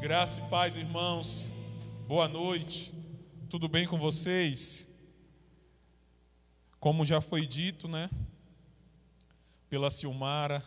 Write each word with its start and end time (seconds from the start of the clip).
Graça 0.00 0.40
e 0.40 0.48
paz, 0.48 0.76
irmãos. 0.76 1.52
Boa 2.06 2.28
noite. 2.28 2.94
Tudo 3.50 3.66
bem 3.66 3.84
com 3.84 3.98
vocês? 3.98 4.88
Como 6.78 7.04
já 7.04 7.20
foi 7.20 7.44
dito, 7.44 7.88
né? 7.88 8.08
Pela 9.68 9.90
Silmara, 9.90 10.62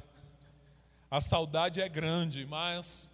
a 1.09 1.21
saudade 1.21 1.79
é 1.79 1.88
grande, 1.88 2.46
mas 2.46 3.13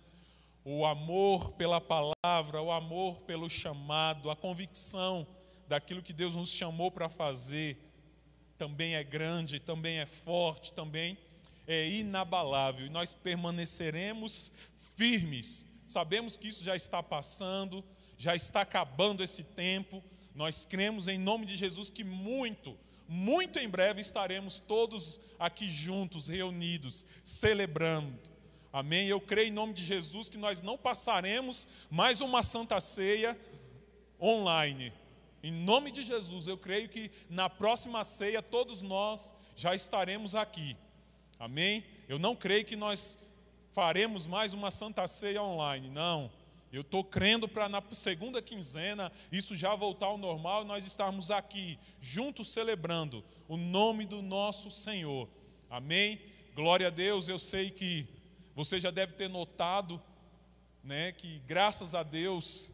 o 0.66 0.88
amor 0.88 1.52
pela 1.52 1.80
palavra, 1.80 2.64
o 2.64 2.72
amor 2.72 3.22
pelo 3.22 3.48
chamado, 3.48 4.32
a 4.32 4.36
convicção 4.36 5.28
daquilo 5.68 6.02
que 6.02 6.14
Deus 6.14 6.36
nos 6.36 6.52
chamou 6.52 6.90
para 6.90 7.08
fazer, 7.08 7.78
também 8.58 8.96
é 8.96 9.04
grande, 9.04 9.60
também 9.60 10.00
é 10.00 10.06
forte, 10.08 10.74
também 10.74 11.16
é 11.68 11.88
inabalável. 11.88 12.88
E 12.88 12.90
nós 12.90 13.14
permaneceremos 13.14 14.52
firmes 14.96 15.77
Sabemos 15.88 16.36
que 16.36 16.50
isso 16.50 16.64
já 16.64 16.76
está 16.76 17.02
passando, 17.02 17.84
já 18.18 18.36
está 18.36 18.62
acabando 18.62 19.24
esse 19.24 19.44
tempo. 19.44 20.04
Nós 20.36 20.66
cremos 20.66 21.08
em 21.08 21.18
nome 21.18 21.46
de 21.46 21.56
Jesus 21.56 21.90
que 21.90 22.04
muito, 22.04 22.78
muito 23.08 23.58
em 23.58 23.70
breve 23.70 24.02
estaremos 24.02 24.60
todos 24.60 25.20
aqui 25.40 25.70
juntos, 25.70 26.28
reunidos, 26.28 27.06
celebrando. 27.24 28.20
Amém? 28.72 29.08
Eu 29.08 29.22
creio 29.22 29.48
em 29.48 29.54
nome 29.54 29.74
de 29.74 29.84
Jesus 29.84 30.28
que 30.28 30.38
nós 30.38 30.62
não 30.62 30.78
passaremos 30.78 31.68
mais 31.90 32.20
uma 32.20 32.44
santa 32.44 32.80
ceia 32.82 33.40
online. 34.22 34.92
Em 35.42 35.52
nome 35.52 35.90
de 35.92 36.04
Jesus, 36.04 36.48
eu 36.48 36.58
creio 36.58 36.90
que 36.90 37.10
na 37.30 37.50
próxima 37.50 38.04
ceia 38.04 38.42
todos 38.42 38.82
nós 38.82 39.34
já 39.56 39.74
estaremos 39.74 40.36
aqui. 40.36 40.76
Amém? 41.40 41.86
Eu 42.10 42.20
não 42.20 42.36
creio 42.36 42.66
que 42.66 42.76
nós 42.76 43.18
faremos 43.78 44.26
mais 44.26 44.54
uma 44.54 44.72
Santa 44.72 45.06
Ceia 45.08 45.44
online. 45.44 45.88
Não. 45.88 46.32
Eu 46.74 46.82
estou 46.82 47.04
crendo 47.04 47.48
para 47.48 47.70
na 47.70 47.80
segunda 47.92 48.42
quinzena 48.42 49.12
isso 49.32 49.56
já 49.56 49.76
voltar 49.76 50.08
ao 50.08 50.18
normal 50.18 50.64
e 50.64 50.66
nós 50.66 50.84
estarmos 50.84 51.30
aqui, 51.30 51.78
juntos 52.02 52.48
celebrando 52.48 53.24
o 53.48 53.56
nome 53.56 54.08
do 54.08 54.20
nosso 54.20 54.72
Senhor. 54.72 55.30
Amém? 55.70 56.20
Glória 56.56 56.88
a 56.88 56.90
Deus, 56.90 57.28
eu 57.28 57.38
sei 57.38 57.70
que 57.70 58.08
você 58.56 58.80
já 58.80 58.90
deve 58.90 59.14
ter 59.14 59.30
notado 59.30 60.02
né, 60.84 61.12
que, 61.12 61.38
graças 61.46 61.94
a 61.94 62.02
Deus, 62.02 62.72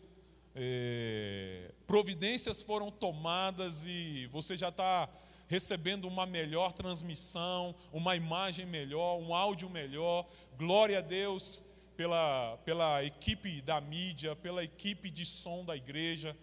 é, 0.56 1.74
providências 1.86 2.62
foram 2.62 2.90
tomadas 2.90 3.86
e 3.86 4.30
você 4.32 4.56
já 4.56 4.70
está 4.70 5.10
recebendo 5.54 6.06
uma 6.06 6.26
melhor 6.26 6.74
transmissão, 6.74 7.76
uma 7.92 8.16
imagem 8.16 8.66
melhor, 8.66 9.20
um 9.20 9.36
áudio 9.36 9.70
melhor. 9.70 10.28
Glória 10.58 10.98
a 10.98 11.02
Deus 11.02 11.62
pela, 11.96 12.58
pela 12.66 13.04
equipe 13.04 13.62
da 13.62 13.80
mídia, 13.80 14.36
pela 14.36 14.64
equipe 14.64 15.12
de 15.12 15.24
som 15.24 15.64
da 15.64 15.78
igreja, 15.78 16.36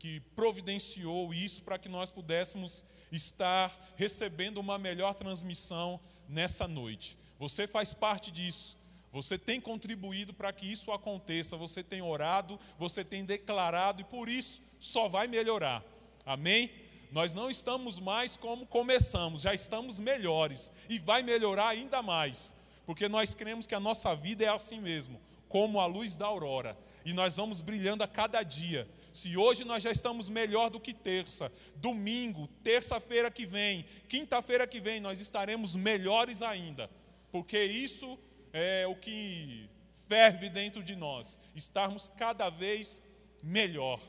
que 0.00 0.18
providenciou 0.34 1.32
isso 1.32 1.62
para 1.62 1.78
que 1.78 1.88
nós 1.88 2.10
pudéssemos 2.10 2.84
estar 3.12 3.94
recebendo 3.94 4.58
uma 4.58 4.78
melhor 4.78 5.14
transmissão 5.14 6.00
nessa 6.28 6.66
noite. 6.66 7.16
Você 7.38 7.68
faz 7.68 7.94
parte 7.94 8.32
disso. 8.32 8.76
Você 9.12 9.38
tem 9.38 9.60
contribuído 9.60 10.34
para 10.34 10.52
que 10.52 10.66
isso 10.66 10.90
aconteça, 10.90 11.56
você 11.56 11.84
tem 11.84 12.02
orado, 12.02 12.58
você 12.76 13.04
tem 13.04 13.24
declarado 13.24 14.00
e 14.00 14.04
por 14.04 14.28
isso 14.28 14.60
só 14.80 15.06
vai 15.06 15.28
melhorar. 15.28 15.84
Amém? 16.26 16.68
Nós 17.10 17.32
não 17.34 17.48
estamos 17.50 17.98
mais 17.98 18.36
como 18.36 18.66
começamos, 18.66 19.42
já 19.42 19.54
estamos 19.54 19.98
melhores 19.98 20.72
e 20.88 20.98
vai 20.98 21.22
melhorar 21.22 21.68
ainda 21.68 22.02
mais, 22.02 22.54
porque 22.84 23.08
nós 23.08 23.34
cremos 23.34 23.66
que 23.66 23.74
a 23.74 23.80
nossa 23.80 24.14
vida 24.14 24.44
é 24.44 24.48
assim 24.48 24.80
mesmo, 24.80 25.20
como 25.48 25.80
a 25.80 25.86
luz 25.86 26.16
da 26.16 26.26
aurora, 26.26 26.76
e 27.04 27.12
nós 27.12 27.36
vamos 27.36 27.60
brilhando 27.60 28.02
a 28.02 28.08
cada 28.08 28.42
dia. 28.42 28.88
Se 29.12 29.36
hoje 29.36 29.64
nós 29.64 29.82
já 29.82 29.90
estamos 29.90 30.28
melhor 30.28 30.68
do 30.68 30.80
que 30.80 30.92
terça, 30.92 31.50
domingo, 31.76 32.48
terça-feira 32.62 33.30
que 33.30 33.46
vem, 33.46 33.84
quinta-feira 34.08 34.66
que 34.66 34.80
vem, 34.80 35.00
nós 35.00 35.20
estaremos 35.20 35.74
melhores 35.74 36.42
ainda, 36.42 36.90
porque 37.30 37.62
isso 37.64 38.18
é 38.52 38.86
o 38.86 38.94
que 38.94 39.70
ferve 40.08 40.50
dentro 40.50 40.82
de 40.82 40.94
nós, 40.94 41.38
estarmos 41.54 42.10
cada 42.16 42.50
vez 42.50 43.02
melhor. 43.42 44.00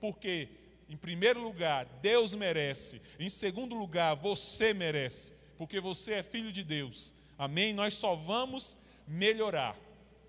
Porque 0.00 0.48
em 0.88 0.96
primeiro 0.96 1.40
lugar, 1.40 1.84
Deus 2.00 2.34
merece. 2.34 3.02
Em 3.18 3.28
segundo 3.28 3.74
lugar, 3.74 4.14
você 4.14 4.72
merece, 4.72 5.34
porque 5.58 5.80
você 5.80 6.14
é 6.14 6.22
filho 6.22 6.52
de 6.52 6.62
Deus. 6.62 7.14
Amém? 7.36 7.74
Nós 7.74 7.94
só 7.94 8.14
vamos 8.14 8.78
melhorar. 9.06 9.76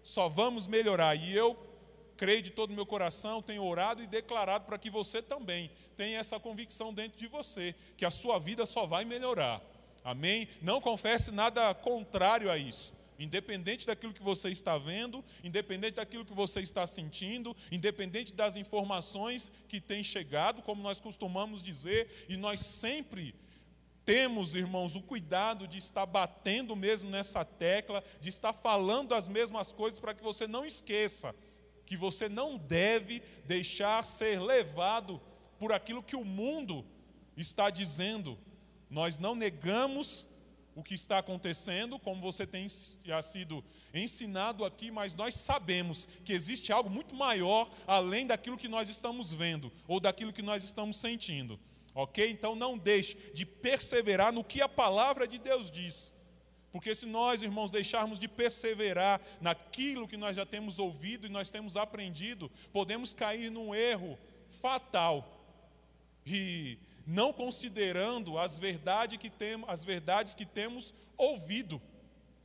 Só 0.03 0.27
vamos 0.27 0.67
melhorar. 0.67 1.15
E 1.15 1.35
eu 1.35 1.55
creio 2.17 2.41
de 2.41 2.49
todo 2.49 2.71
o 2.71 2.73
meu 2.73 2.85
coração, 2.85 3.41
tenho 3.41 3.63
orado 3.63 4.01
e 4.01 4.07
declarado 4.07 4.65
para 4.65 4.79
que 4.79 4.89
você 4.89 5.21
também 5.21 5.69
tenha 5.95 6.19
essa 6.19 6.39
convicção 6.39 6.91
dentro 6.91 7.17
de 7.17 7.27
você, 7.27 7.75
que 7.95 8.05
a 8.05 8.11
sua 8.11 8.39
vida 8.39 8.65
só 8.65 8.87
vai 8.87 9.05
melhorar. 9.05 9.61
Amém? 10.03 10.47
Não 10.61 10.81
confesse 10.81 11.31
nada 11.31 11.73
contrário 11.75 12.49
a 12.49 12.57
isso. 12.57 12.96
Independente 13.19 13.87
daquilo 13.87 14.13
que 14.13 14.21
você 14.21 14.49
está 14.49 14.77
vendo, 14.77 15.23
independente 15.43 15.95
daquilo 15.95 16.25
que 16.25 16.33
você 16.33 16.61
está 16.61 16.85
sentindo, 16.85 17.55
independente 17.71 18.33
das 18.33 18.55
informações 18.55 19.51
que 19.67 19.81
têm 19.81 20.03
chegado, 20.03 20.61
como 20.61 20.81
nós 20.83 20.99
costumamos 20.99 21.63
dizer, 21.63 22.25
e 22.29 22.37
nós 22.37 22.59
sempre 22.59 23.33
temos, 24.05 24.55
irmãos, 24.55 24.95
o 24.95 25.01
cuidado 25.01 25.67
de 25.67 25.77
estar 25.77 26.05
batendo 26.05 26.75
mesmo 26.75 27.09
nessa 27.09 27.43
tecla, 27.43 28.03
de 28.21 28.29
estar 28.29 28.53
falando 28.53 29.13
as 29.13 29.27
mesmas 29.27 29.73
coisas 29.73 29.99
para 29.99 30.13
que 30.13 30.23
você 30.23 30.47
não 30.47 30.65
esqueça 30.65 31.35
que 31.87 31.95
você 31.95 32.27
não 32.27 32.57
deve 32.57 33.23
deixar 33.45 34.05
ser 34.05 34.41
levado 34.41 35.21
por 35.57 35.71
aquilo 35.71 36.03
que 36.03 36.17
o 36.17 36.25
mundo 36.25 36.85
está 37.35 37.69
dizendo. 37.69 38.37
Nós 38.89 39.17
não 39.17 39.33
negamos 39.33 40.27
o 40.77 40.83
que 40.83 40.93
está 40.93 41.17
acontecendo, 41.17 41.97
como 41.97 42.21
você 42.21 42.45
tem 42.45 42.67
já 43.03 43.19
sido 43.23 43.65
ensinado 43.91 44.63
aqui, 44.63 44.91
mas 44.91 45.11
nós 45.11 45.33
sabemos 45.33 46.07
que 46.23 46.31
existe 46.31 46.71
algo 46.71 46.87
muito 46.87 47.15
maior 47.15 47.67
além 47.87 48.27
daquilo 48.27 48.55
que 48.55 48.67
nós 48.67 48.87
estamos 48.87 49.33
vendo 49.33 49.73
ou 49.87 49.99
daquilo 49.99 50.31
que 50.31 50.43
nós 50.43 50.63
estamos 50.63 50.97
sentindo. 50.97 51.59
Ok? 51.95 52.29
Então 52.29 52.55
não 52.55 52.77
deixe 52.77 53.17
de 53.33 53.43
perseverar 53.43 54.31
no 54.31 54.43
que 54.43 54.61
a 54.61 54.69
palavra 54.69 55.27
de 55.27 55.39
Deus 55.39 55.71
diz. 55.71 56.13
Porque 56.71 56.93
se 56.93 57.07
nós, 57.07 57.41
irmãos, 57.41 57.71
deixarmos 57.71 58.19
de 58.19 58.27
perseverar 58.27 59.19
naquilo 59.41 60.07
que 60.07 60.15
nós 60.15 60.35
já 60.35 60.45
temos 60.45 60.77
ouvido 60.77 61.25
e 61.25 61.29
nós 61.29 61.49
temos 61.49 61.75
aprendido, 61.75 62.51
podemos 62.71 63.15
cair 63.15 63.49
num 63.49 63.73
erro 63.73 64.15
fatal. 64.61 65.43
E 66.23 66.77
não 67.07 67.31
considerando 67.31 68.37
as, 68.37 68.57
verdade 68.57 69.17
que 69.17 69.29
tem, 69.29 69.63
as 69.67 69.85
verdades 69.85 70.35
que 70.35 70.45
temos 70.45 70.93
ouvido. 71.15 71.81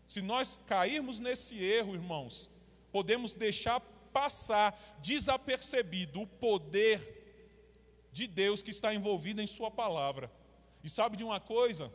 Se 0.07 0.23
nós 0.23 0.61
cairmos 0.69 1.19
nesse 1.19 1.63
erro, 1.63 1.95
irmãos, 1.95 2.49
podemos 2.93 3.35
deixar 3.35 3.81
passar 4.13 4.79
desapercebido 5.03 6.21
o 6.21 6.27
poder 6.29 7.19
de 8.13 8.29
Deus 8.29 8.63
que 8.63 8.71
está 8.71 8.95
envolvido 8.95 9.43
em 9.43 9.47
Sua 9.49 9.69
palavra. 9.69 10.31
E 10.85 10.89
sabe 10.89 11.17
de 11.17 11.25
uma 11.25 11.41
coisa? 11.41 11.93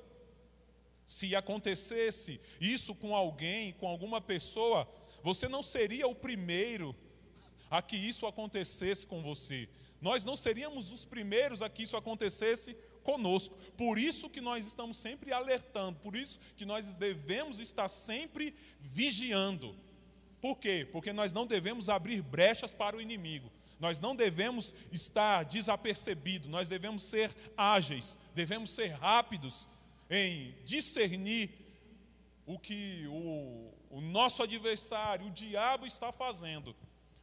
Se 1.05 1.34
acontecesse 1.38 2.41
isso 2.59 2.94
com 2.94 3.16
alguém, 3.16 3.72
com 3.73 3.88
alguma 3.88 4.19
pessoa, 4.19 4.85
você 5.23 5.47
não 5.47 5.63
seria 5.63 6.05
o 6.05 6.16
primeiro 6.16 6.94
a 7.72 7.81
que 7.81 7.95
isso 7.95 8.25
acontecesse 8.25 9.07
com 9.07 9.22
você 9.22 9.69
nós 10.02 10.24
não 10.24 10.35
seríamos 10.35 10.91
os 10.91 11.06
primeiros 11.06 11.62
a 11.62 11.69
que 11.69 11.84
isso 11.84 11.97
acontecesse 11.97 12.75
conosco. 13.03 13.56
Por 13.78 13.97
isso 13.97 14.30
que 14.30 14.41
nós 14.41 14.66
estamos 14.66 14.97
sempre 14.97 15.31
alertando, 15.31 16.00
por 16.00 16.16
isso 16.16 16.40
que 16.56 16.66
nós 16.66 16.96
devemos 16.96 17.59
estar 17.59 17.88
sempre 17.88 18.53
vigiando. 18.80 19.75
Por 20.41 20.58
quê? 20.58 20.88
Porque 20.91 21.12
nós 21.12 21.31
não 21.31 21.47
devemos 21.47 21.90
abrir 21.90 22.22
brechas 22.22 22.73
para 22.73 22.96
o 22.96 23.02
inimigo. 23.02 23.52
Nós 23.79 23.99
não 23.99 24.16
devemos 24.16 24.73
estar 24.91 25.46
desapercebidos, 25.46 26.50
nós 26.50 26.67
devemos 26.67 27.03
ser 27.03 27.34
ágeis, 27.55 28.17
devemos 28.34 28.72
ser 28.72 28.88
rápidos 28.88 29.70
em 30.09 30.55
discernir 30.66 31.52
o 32.46 32.58
que 32.58 33.05
o, 33.08 33.72
o 33.91 34.02
nosso 34.02 34.41
adversário, 34.41 35.28
o 35.28 35.32
diabo, 35.32 35.85
está 35.85 36.11
fazendo. 36.11 36.76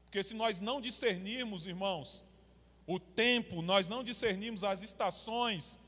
Porque 0.05 0.23
se 0.23 0.35
nós 0.35 0.61
não 0.61 0.81
discernirmos, 0.81 1.67
irmãos, 1.67 2.23
o 2.87 2.99
tempo, 2.99 3.63
nós 3.63 3.89
não 3.89 4.05
discernimos 4.05 4.63
as 4.63 4.83
estações, 4.83 5.81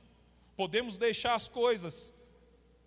podemos 0.57 0.97
deixar 0.97 1.35
as 1.35 1.47
coisas 1.49 2.15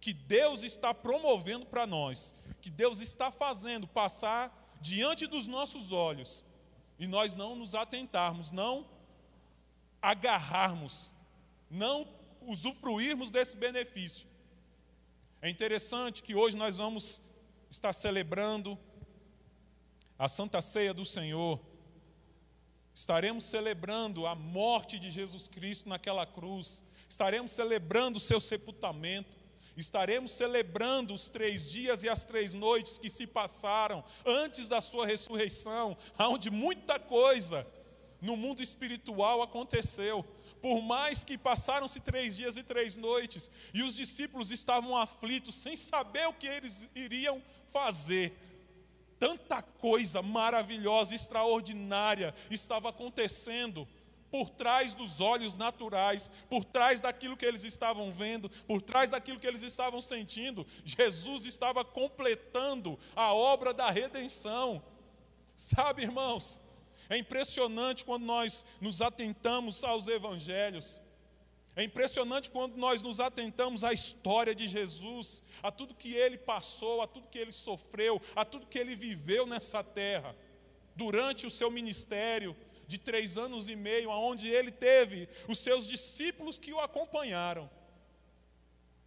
que 0.02 0.14
Deus 0.14 0.64
está 0.64 0.94
promovendo 0.94 1.66
para 1.66 1.86
nós, 1.86 2.34
que 2.62 2.70
Deus 2.70 3.00
está 3.00 3.32
fazendo 3.32 3.88
passar 3.88 4.78
diante 4.82 5.28
dos 5.28 5.46
nossos 5.46 5.92
olhos, 5.92 6.46
e 6.98 7.06
nós 7.06 7.34
não 7.34 7.56
nos 7.56 7.76
atentarmos, 7.76 8.52
não 8.52 8.88
agarrarmos, 10.02 11.14
não 11.70 12.08
usufruirmos 12.42 13.32
desse 13.32 13.56
benefício. 13.56 14.28
É 15.42 15.50
interessante 15.50 16.24
que 16.24 16.36
hoje 16.36 16.58
nós 16.58 16.78
vamos 16.78 17.22
estar 17.70 17.94
celebrando 17.94 18.78
a 20.18 20.28
Santa 20.28 20.62
Ceia 20.62 20.94
do 20.94 21.06
Senhor, 21.06 21.60
estaremos 23.00 23.46
celebrando 23.46 24.28
a 24.28 24.36
morte 24.36 25.00
de 25.00 25.10
Jesus 25.10 25.48
Cristo 25.48 25.88
naquela 25.88 26.26
cruz, 26.26 26.84
estaremos 27.08 27.50
celebrando 27.50 28.18
o 28.18 28.20
seu 28.20 28.42
sepultamento, 28.42 29.38
estaremos 29.78 30.32
celebrando 30.32 31.14
os 31.14 31.30
três 31.30 31.70
dias 31.70 32.04
e 32.04 32.10
as 32.10 32.26
três 32.26 32.54
noites 32.54 33.00
que 33.00 33.10
se 33.10 33.26
passaram 33.26 34.04
antes 34.26 34.68
da 34.68 34.82
sua 34.82 35.08
ressurreição, 35.08 35.96
onde 36.20 36.52
muita 36.52 37.00
coisa 37.00 37.66
no 38.20 38.36
mundo 38.36 38.62
espiritual 38.62 39.42
aconteceu. 39.42 40.26
Por 40.62 40.82
mais 40.82 41.24
que 41.24 41.38
passaram-se 41.38 42.02
três 42.02 42.36
dias 42.36 42.58
e 42.58 42.64
três 42.64 42.98
noites, 42.98 43.50
e 43.74 43.82
os 43.82 43.94
discípulos 43.94 44.52
estavam 44.52 44.98
aflitos, 44.98 45.56
sem 45.56 45.78
saber 45.78 46.28
o 46.28 46.34
que 46.34 46.48
eles 46.48 46.90
iriam 46.94 47.42
fazer, 47.70 48.38
tanta 49.20 49.62
coisa 49.62 50.22
maravilhosa, 50.22 51.14
extraordinária 51.14 52.34
estava 52.50 52.90
acontecendo 52.90 53.88
por 54.32 54.50
trás 54.50 54.94
dos 54.94 55.20
olhos 55.20 55.56
naturais, 55.56 56.32
por 56.50 56.64
trás 56.64 57.02
daquilo 57.02 57.36
que 57.36 57.46
eles 57.46 57.64
estavam 57.64 58.12
vendo, 58.12 58.50
por 58.68 58.82
trás 58.82 59.10
daquilo 59.10 59.40
que 59.40 59.48
eles 59.48 59.64
estavam 59.64 60.00
sentindo. 60.00 60.66
Jesus 60.86 61.46
estava 61.46 61.84
completando 61.84 62.98
a 63.16 63.34
obra 63.34 63.74
da 63.74 63.90
redenção. 63.90 64.82
Sabe, 65.56 66.04
irmãos, 66.04 66.62
é 67.10 67.18
impressionante 67.18 68.06
quando 68.06 68.24
nós 68.24 68.64
nos 68.80 69.02
atentamos 69.02 69.84
aos 69.84 70.08
evangelhos. 70.08 71.02
É 71.80 71.84
impressionante 71.84 72.50
quando 72.50 72.76
nós 72.76 73.02
nos 73.02 73.22
atentamos 73.22 73.86
à 73.86 73.94
história 73.94 74.54
de 74.54 74.68
Jesus, 74.68 75.42
a 75.64 75.72
tudo 75.72 75.96
que 75.96 76.14
ele 76.14 76.38
passou, 76.38 77.02
a 77.02 77.08
tudo 77.08 77.30
que 77.30 77.40
ele 77.40 77.54
sofreu, 77.54 78.22
a 78.36 78.44
tudo 78.44 78.68
que 78.68 78.78
ele 78.78 78.98
viveu 78.98 79.48
nessa 79.48 79.82
terra, 79.82 80.36
durante 80.94 81.48
o 81.48 81.50
seu 81.50 81.72
ministério 81.72 82.54
de 82.86 82.98
três 82.98 83.38
anos 83.38 83.70
e 83.70 83.78
meio, 83.78 84.10
onde 84.10 84.50
ele 84.50 84.72
teve 84.72 85.30
os 85.48 85.60
seus 85.60 85.88
discípulos 85.88 86.58
que 86.58 86.74
o 86.74 86.82
acompanharam. 86.82 87.70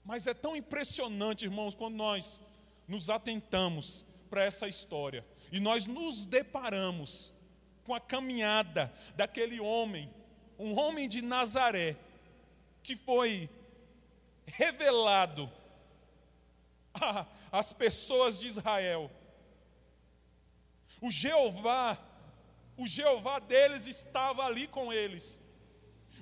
Mas 0.03 0.27
é 0.27 0.33
tão 0.33 0.57
impressionante, 0.57 1.45
irmãos, 1.45 1.75
quando 1.75 1.97
nós 1.97 2.41
nos 2.89 3.11
atentamos 3.11 4.07
para 4.31 4.45
essa 4.45 4.67
história 4.67 5.27
e 5.53 5.61
nós 5.61 5.87
nos 5.87 6.25
deparamos 6.25 7.35
com 7.85 7.93
a 7.95 8.01
caminhada 8.01 8.91
daquele 9.15 9.61
homem, 9.61 10.11
um 10.59 10.79
homem 10.79 11.07
de 11.07 11.21
Nazaré, 11.21 11.99
que 12.83 12.97
foi 12.97 13.49
revelado 14.47 15.51
às 17.51 17.73
pessoas 17.73 18.41
de 18.41 18.49
Israel. 18.49 19.11
O 21.01 21.11
Jeová, 21.11 21.99
o 22.77 22.87
Jeová 22.87 23.39
deles 23.39 23.87
estava 23.87 24.45
ali 24.45 24.67
com 24.67 24.93
eles, 24.93 25.41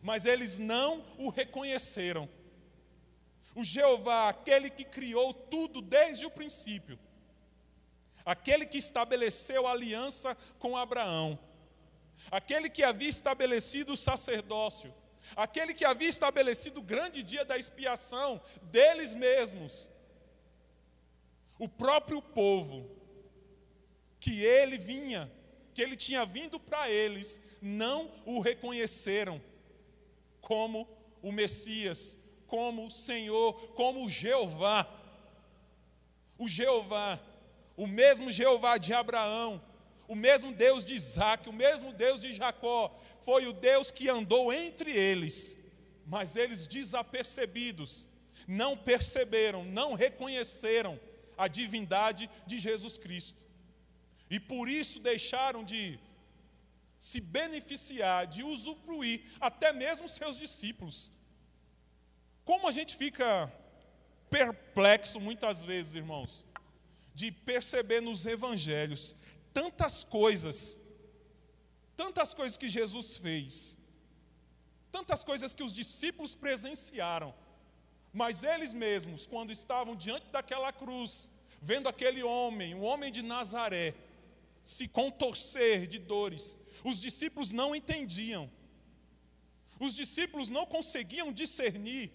mas 0.02 0.24
eles 0.24 0.58
não 0.58 1.04
o 1.18 1.28
reconheceram. 1.28 2.28
O 3.54 3.64
Jeová, 3.64 4.28
aquele 4.28 4.70
que 4.70 4.84
criou 4.84 5.34
tudo 5.34 5.82
desde 5.82 6.24
o 6.24 6.30
princípio, 6.30 6.98
aquele 8.24 8.64
que 8.64 8.78
estabeleceu 8.78 9.66
a 9.66 9.72
aliança 9.72 10.36
com 10.58 10.76
Abraão, 10.76 11.38
aquele 12.30 12.70
que 12.70 12.82
havia 12.82 13.08
estabelecido 13.08 13.92
o 13.92 13.96
sacerdócio, 13.96 14.94
aquele 15.36 15.74
que 15.74 15.84
havia 15.84 16.08
estabelecido 16.08 16.80
o 16.80 16.82
grande 16.82 17.22
dia 17.22 17.44
da 17.44 17.56
expiação 17.58 18.40
deles 18.62 19.14
mesmos, 19.14 19.90
o 21.58 21.68
próprio 21.68 22.22
povo, 22.22 22.90
que 24.18 24.44
ele 24.44 24.78
vinha, 24.78 25.30
que 25.74 25.82
ele 25.82 25.96
tinha 25.96 26.24
vindo 26.26 26.58
para 26.58 26.90
eles, 26.90 27.40
não 27.60 28.10
o 28.24 28.40
reconheceram 28.40 29.40
como 30.40 30.88
o 31.22 31.30
Messias, 31.30 32.18
como 32.46 32.86
o 32.86 32.90
Senhor, 32.90 33.54
como 33.74 34.04
o 34.04 34.10
Jeová. 34.10 34.88
O 36.38 36.48
Jeová, 36.48 37.20
o 37.76 37.86
mesmo 37.86 38.30
Jeová 38.30 38.78
de 38.78 38.92
Abraão, 38.92 39.62
o 40.08 40.16
mesmo 40.16 40.52
Deus 40.52 40.84
de 40.84 40.94
Isaac, 40.94 41.48
o 41.48 41.52
mesmo 41.52 41.92
Deus 41.92 42.20
de 42.20 42.34
Jacó, 42.34 42.98
foi 43.22 43.46
o 43.46 43.52
Deus 43.52 43.90
que 43.90 44.08
andou 44.08 44.52
entre 44.52 44.90
eles, 44.90 45.58
mas 46.06 46.36
eles 46.36 46.66
desapercebidos, 46.66 48.08
não 48.46 48.76
perceberam, 48.76 49.64
não 49.64 49.94
reconheceram 49.94 50.98
a 51.36 51.46
divindade 51.48 52.28
de 52.46 52.58
Jesus 52.58 52.98
Cristo. 52.98 53.46
E 54.28 54.38
por 54.40 54.68
isso 54.68 55.00
deixaram 55.00 55.64
de 55.64 55.98
se 56.98 57.20
beneficiar, 57.20 58.26
de 58.26 58.42
usufruir, 58.42 59.22
até 59.40 59.72
mesmo 59.72 60.08
seus 60.08 60.36
discípulos. 60.36 61.10
Como 62.44 62.68
a 62.68 62.72
gente 62.72 62.96
fica 62.96 63.52
perplexo 64.28 65.20
muitas 65.20 65.62
vezes, 65.62 65.94
irmãos, 65.94 66.44
de 67.14 67.30
perceber 67.30 68.00
nos 68.00 68.26
evangelhos 68.26 69.16
tantas 69.52 70.04
coisas, 70.04 70.79
tantas 72.02 72.32
coisas 72.32 72.56
que 72.56 72.68
Jesus 72.78 73.08
fez, 73.24 73.76
tantas 74.96 75.22
coisas 75.30 75.52
que 75.56 75.62
os 75.66 75.74
discípulos 75.80 76.32
presenciaram, 76.34 77.30
mas 78.20 78.42
eles 78.42 78.72
mesmos, 78.72 79.26
quando 79.32 79.50
estavam 79.52 79.94
diante 80.04 80.26
daquela 80.36 80.72
cruz, 80.72 81.30
vendo 81.60 81.90
aquele 81.90 82.22
homem, 82.22 82.74
o 82.74 82.80
homem 82.90 83.12
de 83.16 83.22
Nazaré, 83.32 83.88
se 84.64 84.88
contorcer 84.88 85.86
de 85.86 85.98
dores, 85.98 86.58
os 86.82 86.98
discípulos 87.06 87.50
não 87.60 87.68
entendiam, 87.80 88.50
os 89.78 89.94
discípulos 89.94 90.48
não 90.48 90.64
conseguiam 90.64 91.30
discernir, 91.30 92.10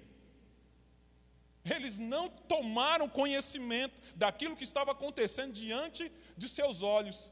eles 1.64 2.00
não 2.00 2.28
tomaram 2.28 3.08
conhecimento 3.08 4.02
daquilo 4.16 4.56
que 4.56 4.64
estava 4.64 4.92
acontecendo 4.94 5.54
diante 5.54 6.12
de 6.36 6.50
seus 6.50 6.82
olhos. 6.82 7.32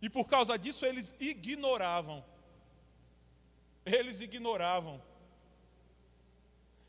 E 0.00 0.08
por 0.08 0.28
causa 0.28 0.58
disso 0.58 0.84
eles 0.84 1.14
ignoravam. 1.18 2.24
Eles 3.84 4.20
ignoravam. 4.20 5.02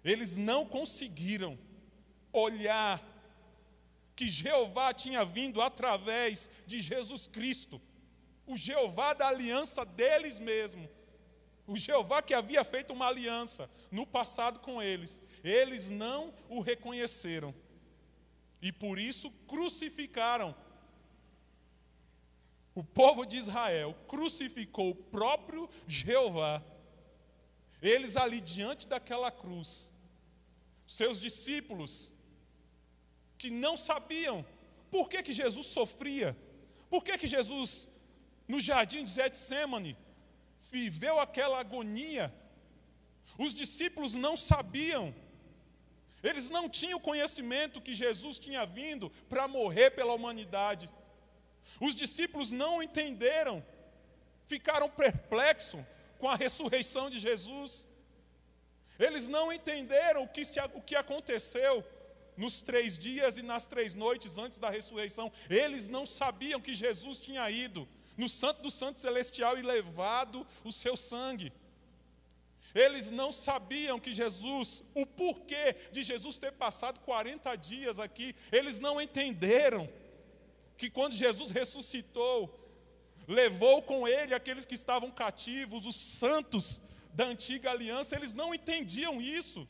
Eles 0.04 0.38
não 0.38 0.65
conseguiram 0.65 1.57
olhar 2.31 3.04
que 4.15 4.30
Jeová 4.30 4.94
tinha 4.94 5.24
vindo 5.24 5.62
através 5.62 6.50
de 6.65 6.80
Jesus 6.80 7.27
Cristo, 7.27 7.80
o 8.45 8.57
Jeová 8.57 9.14
da 9.14 9.28
aliança 9.28 9.85
deles 9.85 10.40
mesmo, 10.40 10.90
o 11.68 11.78
Jeová 11.78 12.21
que 12.21 12.33
havia 12.33 12.64
feito 12.64 12.94
uma 12.94 13.07
aliança 13.07 13.69
no 13.92 14.07
passado 14.07 14.59
com 14.59 14.81
eles, 14.81 15.21
eles 15.44 15.92
não 15.92 16.33
o 16.49 16.61
reconheceram 16.61 17.54
e 18.61 18.71
por 18.71 18.97
isso 18.97 19.31
crucificaram. 19.47 20.56
O 22.77 22.83
povo 22.83 23.25
de 23.25 23.37
Israel 23.37 23.95
crucificou 24.07 24.91
o 24.91 24.95
próprio 24.95 25.67
Jeová. 25.87 26.63
Eles 27.81 28.15
ali 28.15 28.39
diante 28.39 28.87
daquela 28.87 29.31
cruz, 29.31 29.91
seus 30.85 31.19
discípulos, 31.19 32.13
que 33.35 33.49
não 33.49 33.75
sabiam 33.75 34.45
por 34.91 35.09
que, 35.09 35.23
que 35.23 35.33
Jesus 35.33 35.65
sofria, 35.65 36.37
por 36.87 37.03
que, 37.03 37.17
que 37.17 37.25
Jesus, 37.25 37.89
no 38.47 38.59
jardim 38.59 39.03
de 39.03 39.11
Getsemane, 39.11 39.97
viveu 40.71 41.19
aquela 41.19 41.59
agonia. 41.59 42.31
Os 43.39 43.55
discípulos 43.55 44.13
não 44.13 44.37
sabiam 44.37 45.15
eles 46.23 46.49
não 46.49 46.67
tinham 46.67 46.99
conhecimento 46.99 47.79
que 47.79 47.93
Jesus 47.93 48.39
tinha 48.39 48.65
vindo 48.65 49.09
para 49.29 49.47
morrer 49.47 49.91
pela 49.91 50.13
humanidade. 50.13 50.89
Os 51.79 51.95
discípulos 51.95 52.51
não 52.51 52.81
entenderam, 52.81 53.63
ficaram 54.47 54.89
perplexos 54.89 55.81
com 56.17 56.29
a 56.29 56.35
ressurreição 56.35 57.09
de 57.09 57.19
Jesus. 57.19 57.87
Eles 58.99 59.27
não 59.27 59.53
entenderam 59.53 60.23
o 60.23 60.27
que, 60.27 60.43
se, 60.43 60.59
o 60.73 60.81
que 60.81 60.95
aconteceu 60.95 61.85
nos 62.35 62.61
três 62.61 62.97
dias 62.97 63.37
e 63.37 63.41
nas 63.41 63.67
três 63.67 63.93
noites 63.93 64.37
antes 64.37 64.59
da 64.59 64.69
ressurreição. 64.69 65.31
Eles 65.49 65.87
não 65.87 66.05
sabiam 66.05 66.61
que 66.61 66.73
Jesus 66.73 67.17
tinha 67.17 67.49
ido 67.49 67.87
no 68.15 68.27
Santo 68.27 68.63
do 68.63 68.71
Santo 68.71 68.99
Celestial 68.99 69.57
e 69.57 69.61
levado 69.61 70.45
o 70.63 70.71
seu 70.71 70.97
sangue. 70.97 71.53
Eles 72.73 73.09
não 73.09 73.31
sabiam 73.31 73.99
que 73.99 74.13
Jesus, 74.13 74.83
o 74.93 75.05
porquê 75.05 75.75
de 75.91 76.03
Jesus 76.03 76.37
ter 76.37 76.51
passado 76.51 76.99
40 76.99 77.55
dias 77.55 77.99
aqui, 77.99 78.35
eles 78.51 78.79
não 78.79 79.01
entenderam 79.01 79.89
que 80.77 80.89
quando 80.89 81.13
Jesus 81.13 81.51
ressuscitou, 81.51 82.53
levou 83.27 83.81
com 83.81 84.07
ele 84.07 84.33
aqueles 84.33 84.65
que 84.65 84.75
estavam 84.75 85.11
cativos, 85.11 85.85
os 85.85 85.95
santos 85.95 86.81
da 87.13 87.25
antiga 87.25 87.71
aliança, 87.71 88.15
eles 88.15 88.33
não 88.33 88.53
entendiam 88.53 89.21
isso. 89.21 89.67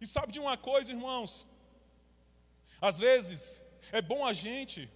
E 0.00 0.06
sabe 0.06 0.32
de 0.32 0.40
uma 0.40 0.56
coisa, 0.56 0.90
irmãos? 0.90 1.46
Às 2.80 2.98
vezes 2.98 3.64
é 3.92 4.02
bom 4.02 4.26
a 4.26 4.32
gente 4.32 4.90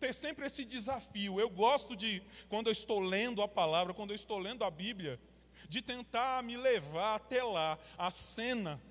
ter 0.00 0.12
sempre 0.12 0.46
esse 0.46 0.64
desafio. 0.64 1.38
Eu 1.38 1.48
gosto 1.48 1.94
de, 1.94 2.22
quando 2.48 2.66
eu 2.66 2.72
estou 2.72 2.98
lendo 2.98 3.40
a 3.42 3.46
palavra, 3.46 3.94
quando 3.94 4.10
eu 4.10 4.16
estou 4.16 4.38
lendo 4.38 4.64
a 4.64 4.70
Bíblia, 4.70 5.20
de 5.68 5.80
tentar 5.80 6.42
me 6.42 6.56
levar 6.56 7.14
até 7.14 7.42
lá, 7.42 7.78
a 7.96 8.10
cena 8.10 8.82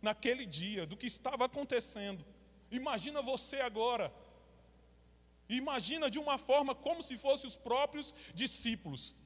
naquele 0.00 0.46
dia, 0.46 0.86
do 0.86 0.96
que 0.96 1.06
estava 1.06 1.46
acontecendo. 1.46 2.24
Imagina 2.70 3.20
você 3.20 3.56
agora. 3.60 4.12
Imagina 5.50 6.08
de 6.08 6.18
uma 6.18 6.38
forma 6.38 6.74
como 6.74 7.02
se 7.02 7.18
fossem 7.18 7.48
os 7.48 7.56
próprios 7.56 8.14
discípulos. 8.34 9.16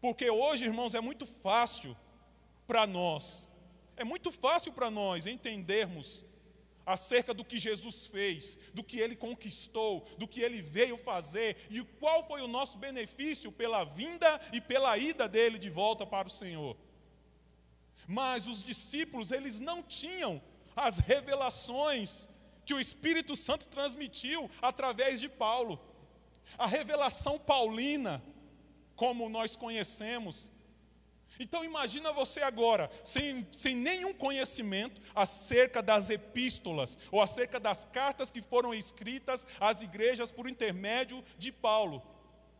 Porque 0.00 0.30
hoje, 0.30 0.64
irmãos, 0.64 0.94
é 0.94 1.00
muito 1.00 1.26
fácil 1.26 1.96
para 2.66 2.86
nós, 2.86 3.50
é 3.96 4.04
muito 4.04 4.30
fácil 4.30 4.72
para 4.72 4.90
nós 4.90 5.26
entendermos 5.26 6.24
acerca 6.84 7.34
do 7.34 7.44
que 7.44 7.58
Jesus 7.58 8.06
fez, 8.06 8.56
do 8.72 8.84
que 8.84 9.00
ele 9.00 9.16
conquistou, 9.16 10.06
do 10.16 10.28
que 10.28 10.40
ele 10.40 10.62
veio 10.62 10.96
fazer 10.96 11.56
e 11.68 11.82
qual 11.82 12.24
foi 12.28 12.40
o 12.42 12.48
nosso 12.48 12.78
benefício 12.78 13.50
pela 13.50 13.82
vinda 13.82 14.40
e 14.52 14.60
pela 14.60 14.96
ida 14.96 15.28
dele 15.28 15.58
de 15.58 15.68
volta 15.68 16.06
para 16.06 16.28
o 16.28 16.30
Senhor. 16.30 16.76
Mas 18.06 18.46
os 18.46 18.62
discípulos, 18.62 19.32
eles 19.32 19.58
não 19.58 19.82
tinham 19.82 20.40
as 20.76 20.98
revelações 20.98 22.28
que 22.66 22.74
o 22.74 22.80
Espírito 22.80 23.36
Santo 23.36 23.68
transmitiu 23.68 24.50
através 24.60 25.20
de 25.20 25.28
Paulo. 25.28 25.80
A 26.58 26.66
revelação 26.66 27.38
paulina, 27.38 28.22
como 28.96 29.28
nós 29.28 29.54
conhecemos. 29.54 30.52
Então 31.38 31.64
imagina 31.64 32.12
você 32.12 32.42
agora, 32.42 32.90
sem, 33.04 33.46
sem 33.52 33.76
nenhum 33.76 34.12
conhecimento 34.12 35.00
acerca 35.14 35.80
das 35.80 36.10
epístolas, 36.10 36.98
ou 37.10 37.22
acerca 37.22 37.60
das 37.60 37.86
cartas 37.86 38.30
que 38.32 38.42
foram 38.42 38.74
escritas 38.74 39.46
às 39.60 39.82
igrejas 39.82 40.32
por 40.32 40.48
intermédio 40.48 41.22
de 41.38 41.52
Paulo, 41.52 42.02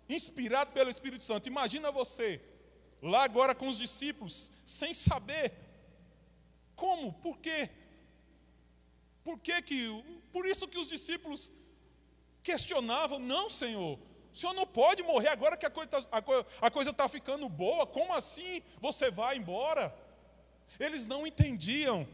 inspirado 0.08 0.72
pelo 0.72 0.90
Espírito 0.90 1.24
Santo. 1.24 1.48
Imagina 1.48 1.90
você, 1.90 2.40
lá 3.02 3.24
agora 3.24 3.54
com 3.54 3.66
os 3.66 3.78
discípulos, 3.78 4.52
sem 4.64 4.94
saber. 4.94 5.52
Como? 6.76 7.14
Por 7.14 7.38
quê? 7.38 7.70
Por 9.26 9.40
que 9.40 9.60
que, 9.60 10.04
por 10.32 10.46
isso 10.46 10.68
que 10.68 10.78
os 10.78 10.86
discípulos 10.86 11.50
questionavam, 12.44 13.18
não, 13.18 13.50
Senhor, 13.50 13.98
o 14.32 14.36
senhor 14.36 14.54
não 14.54 14.64
pode 14.64 15.02
morrer 15.02 15.30
agora 15.30 15.56
que 15.56 15.66
a 15.66 16.70
coisa 16.70 16.90
está 16.92 17.08
ficando 17.08 17.48
boa, 17.48 17.88
como 17.88 18.14
assim 18.14 18.62
você 18.80 19.10
vai 19.10 19.36
embora? 19.36 19.92
Eles 20.78 21.08
não 21.08 21.26
entendiam, 21.26 22.06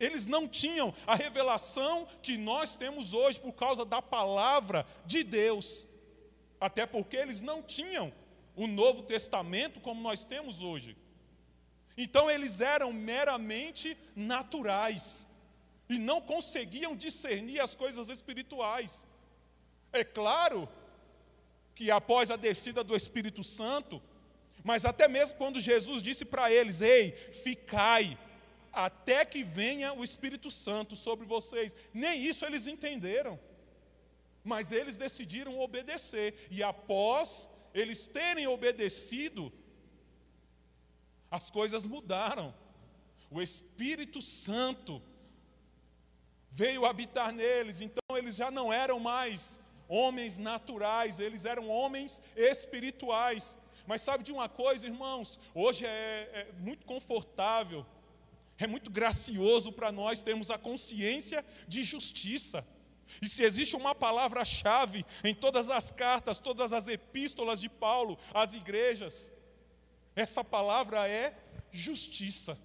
eles 0.00 0.26
não 0.26 0.48
tinham 0.48 0.94
a 1.06 1.14
revelação 1.14 2.08
que 2.22 2.38
nós 2.38 2.74
temos 2.74 3.12
hoje 3.12 3.38
por 3.38 3.52
causa 3.52 3.84
da 3.84 4.00
palavra 4.00 4.86
de 5.04 5.22
Deus, 5.22 5.86
até 6.58 6.86
porque 6.86 7.18
eles 7.18 7.42
não 7.42 7.62
tinham 7.62 8.10
o 8.56 8.66
Novo 8.66 9.02
Testamento 9.02 9.78
como 9.78 10.00
nós 10.00 10.24
temos 10.24 10.62
hoje. 10.62 10.96
Então 11.98 12.30
eles 12.30 12.62
eram 12.62 12.94
meramente 12.94 13.94
naturais 14.16 15.27
e 15.88 15.98
não 15.98 16.20
conseguiam 16.20 16.94
discernir 16.94 17.60
as 17.60 17.74
coisas 17.74 18.08
espirituais. 18.08 19.06
É 19.92 20.04
claro 20.04 20.68
que 21.74 21.90
após 21.90 22.30
a 22.30 22.36
descida 22.36 22.84
do 22.84 22.94
Espírito 22.94 23.42
Santo, 23.42 24.02
mas 24.62 24.84
até 24.84 25.08
mesmo 25.08 25.38
quando 25.38 25.60
Jesus 25.60 26.02
disse 26.02 26.24
para 26.24 26.52
eles: 26.52 26.80
Ei, 26.80 27.12
ficai, 27.12 28.18
até 28.72 29.24
que 29.24 29.42
venha 29.42 29.94
o 29.94 30.04
Espírito 30.04 30.50
Santo 30.50 30.94
sobre 30.94 31.24
vocês, 31.24 31.74
nem 31.94 32.22
isso 32.22 32.44
eles 32.44 32.66
entenderam. 32.66 33.38
Mas 34.44 34.72
eles 34.72 34.96
decidiram 34.96 35.58
obedecer, 35.58 36.48
e 36.50 36.62
após 36.62 37.50
eles 37.74 38.06
terem 38.06 38.46
obedecido, 38.46 39.52
as 41.30 41.50
coisas 41.50 41.86
mudaram. 41.86 42.54
O 43.30 43.42
Espírito 43.42 44.22
Santo 44.22 45.02
veio 46.50 46.84
habitar 46.84 47.32
neles, 47.32 47.80
então 47.80 48.16
eles 48.16 48.36
já 48.36 48.50
não 48.50 48.72
eram 48.72 48.98
mais 48.98 49.60
homens 49.88 50.36
naturais, 50.38 51.18
eles 51.18 51.44
eram 51.44 51.68
homens 51.68 52.22
espirituais. 52.36 53.58
Mas 53.86 54.02
sabe 54.02 54.22
de 54.22 54.32
uma 54.32 54.48
coisa, 54.48 54.86
irmãos? 54.86 55.40
Hoje 55.54 55.86
é, 55.86 55.88
é 56.32 56.52
muito 56.58 56.84
confortável, 56.84 57.86
é 58.58 58.66
muito 58.66 58.90
gracioso 58.90 59.72
para 59.72 59.90
nós 59.90 60.22
termos 60.22 60.50
a 60.50 60.58
consciência 60.58 61.44
de 61.66 61.82
justiça. 61.82 62.66
E 63.22 63.28
se 63.28 63.42
existe 63.42 63.74
uma 63.74 63.94
palavra-chave 63.94 65.06
em 65.24 65.34
todas 65.34 65.70
as 65.70 65.90
cartas, 65.90 66.38
todas 66.38 66.72
as 66.72 66.88
epístolas 66.88 67.60
de 67.60 67.68
Paulo 67.68 68.18
às 68.34 68.52
igrejas, 68.52 69.32
essa 70.14 70.44
palavra 70.44 71.08
é 71.08 71.34
justiça. 71.70 72.58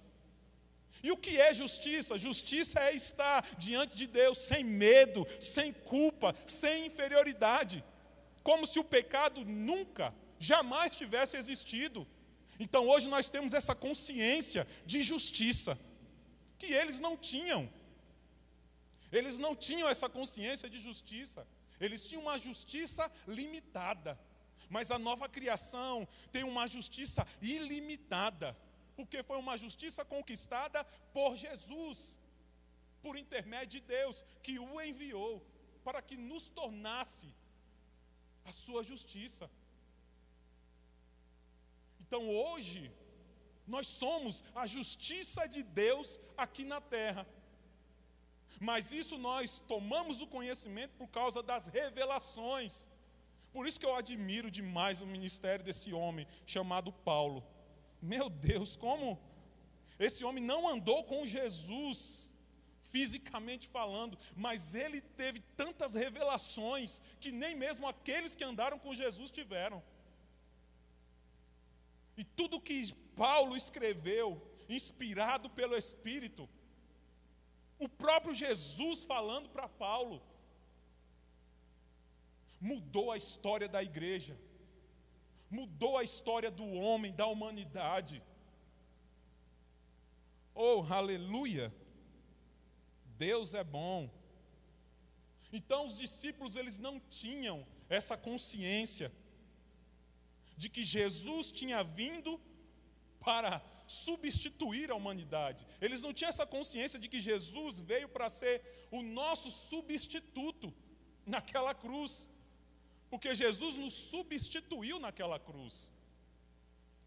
E 1.04 1.12
o 1.12 1.18
que 1.18 1.38
é 1.38 1.52
justiça? 1.52 2.18
Justiça 2.18 2.80
é 2.80 2.94
estar 2.94 3.46
diante 3.58 3.94
de 3.94 4.06
Deus 4.06 4.38
sem 4.38 4.64
medo, 4.64 5.26
sem 5.38 5.70
culpa, 5.70 6.34
sem 6.46 6.86
inferioridade, 6.86 7.84
como 8.42 8.66
se 8.66 8.78
o 8.78 8.84
pecado 8.96 9.44
nunca, 9.44 10.14
jamais 10.38 10.96
tivesse 10.96 11.36
existido. 11.36 12.08
Então 12.58 12.88
hoje 12.88 13.06
nós 13.10 13.28
temos 13.28 13.52
essa 13.52 13.74
consciência 13.74 14.66
de 14.86 15.02
justiça, 15.02 15.78
que 16.56 16.72
eles 16.72 17.00
não 17.00 17.18
tinham. 17.18 17.70
Eles 19.12 19.36
não 19.38 19.54
tinham 19.54 19.86
essa 19.86 20.08
consciência 20.08 20.70
de 20.70 20.78
justiça. 20.78 21.46
Eles 21.78 22.08
tinham 22.08 22.22
uma 22.22 22.38
justiça 22.38 23.12
limitada. 23.28 24.18
Mas 24.70 24.90
a 24.90 24.98
nova 24.98 25.28
criação 25.28 26.08
tem 26.32 26.44
uma 26.44 26.66
justiça 26.66 27.26
ilimitada. 27.42 28.56
Porque 28.96 29.22
foi 29.22 29.38
uma 29.38 29.56
justiça 29.56 30.04
conquistada 30.04 30.84
por 31.12 31.36
Jesus, 31.36 32.18
por 33.02 33.16
intermédio 33.16 33.80
de 33.80 33.86
Deus, 33.86 34.24
que 34.42 34.58
o 34.58 34.80
enviou 34.80 35.44
para 35.84 36.00
que 36.00 36.16
nos 36.16 36.48
tornasse 36.48 37.28
a 38.44 38.52
sua 38.52 38.82
justiça. 38.82 39.50
Então 42.00 42.28
hoje, 42.28 42.92
nós 43.66 43.86
somos 43.86 44.42
a 44.54 44.66
justiça 44.66 45.46
de 45.46 45.62
Deus 45.62 46.20
aqui 46.36 46.64
na 46.64 46.80
terra. 46.80 47.26
Mas 48.60 48.92
isso 48.92 49.18
nós 49.18 49.58
tomamos 49.58 50.20
o 50.20 50.26
conhecimento 50.26 50.92
por 50.96 51.08
causa 51.08 51.42
das 51.42 51.66
revelações. 51.66 52.88
Por 53.52 53.66
isso 53.66 53.80
que 53.80 53.86
eu 53.86 53.94
admiro 53.94 54.50
demais 54.50 55.00
o 55.00 55.06
ministério 55.06 55.64
desse 55.64 55.92
homem 55.92 56.26
chamado 56.46 56.92
Paulo. 56.92 57.44
Meu 58.12 58.28
Deus, 58.28 58.76
como 58.76 59.18
esse 59.98 60.24
homem 60.26 60.44
não 60.44 60.68
andou 60.68 61.04
com 61.04 61.24
Jesus 61.24 62.34
fisicamente 62.82 63.66
falando, 63.66 64.18
mas 64.36 64.74
ele 64.74 65.00
teve 65.00 65.40
tantas 65.56 65.94
revelações 65.94 67.00
que 67.18 67.32
nem 67.32 67.56
mesmo 67.56 67.86
aqueles 67.86 68.36
que 68.36 68.44
andaram 68.44 68.78
com 68.78 68.94
Jesus 68.94 69.30
tiveram. 69.30 69.82
E 72.16 72.22
tudo 72.22 72.60
que 72.60 72.92
Paulo 73.16 73.56
escreveu, 73.56 74.28
inspirado 74.68 75.48
pelo 75.48 75.76
Espírito, 75.76 76.48
o 77.78 77.88
próprio 77.88 78.34
Jesus 78.34 79.04
falando 79.04 79.48
para 79.48 79.66
Paulo, 79.68 80.22
mudou 82.60 83.10
a 83.10 83.16
história 83.16 83.68
da 83.68 83.82
igreja, 83.82 84.38
mudou 85.58 85.96
a 85.96 86.04
história 86.10 86.50
do 86.50 86.66
homem, 86.84 87.12
da 87.20 87.26
humanidade. 87.26 88.16
Oh, 90.54 90.84
aleluia! 91.00 91.66
Deus 93.16 93.54
é 93.54 93.62
bom. 93.62 94.10
Então 95.52 95.86
os 95.86 95.96
discípulos 96.04 96.56
eles 96.56 96.78
não 96.86 96.98
tinham 97.20 97.56
essa 97.88 98.16
consciência 98.16 99.12
de 100.56 100.68
que 100.68 100.84
Jesus 100.96 101.52
tinha 101.60 101.82
vindo 102.00 102.32
para 103.20 103.62
substituir 103.86 104.90
a 104.90 104.96
humanidade. 105.00 105.66
Eles 105.80 106.02
não 106.02 106.12
tinham 106.12 106.30
essa 106.34 106.46
consciência 106.46 106.98
de 106.98 107.08
que 107.08 107.20
Jesus 107.20 107.78
veio 107.78 108.08
para 108.08 108.28
ser 108.28 108.88
o 108.90 109.02
nosso 109.02 109.50
substituto 109.50 110.74
naquela 111.24 111.74
cruz. 111.74 112.30
Porque 113.14 113.32
Jesus 113.32 113.76
nos 113.76 113.92
substituiu 113.92 114.98
naquela 114.98 115.38
cruz. 115.38 115.92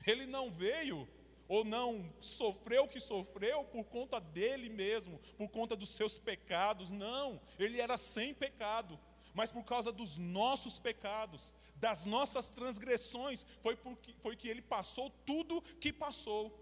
Ele 0.06 0.26
não 0.26 0.50
veio 0.50 1.06
ou 1.50 1.66
não 1.66 2.10
sofreu 2.22 2.86
o 2.86 2.88
que 2.88 2.98
sofreu 2.98 3.66
por 3.66 3.84
conta 3.84 4.18
dele 4.18 4.70
mesmo, 4.70 5.20
por 5.38 5.50
conta 5.50 5.76
dos 5.76 5.90
seus 5.90 6.18
pecados. 6.18 6.92
Não, 6.92 7.42
ele 7.60 7.82
era 7.82 7.98
sem 7.98 8.34
pecado, 8.34 8.98
mas 9.34 9.52
por 9.52 9.66
causa 9.66 9.92
dos 9.92 10.18
nossos 10.18 10.80
pecados, 10.80 11.54
das 11.76 12.06
nossas 12.06 12.50
transgressões, 12.52 13.46
foi, 13.60 13.76
porque, 13.76 14.16
foi 14.22 14.38
que 14.38 14.48
ele 14.48 14.62
passou 14.62 15.10
tudo 15.26 15.62
que 15.62 15.92
passou. 15.92 16.58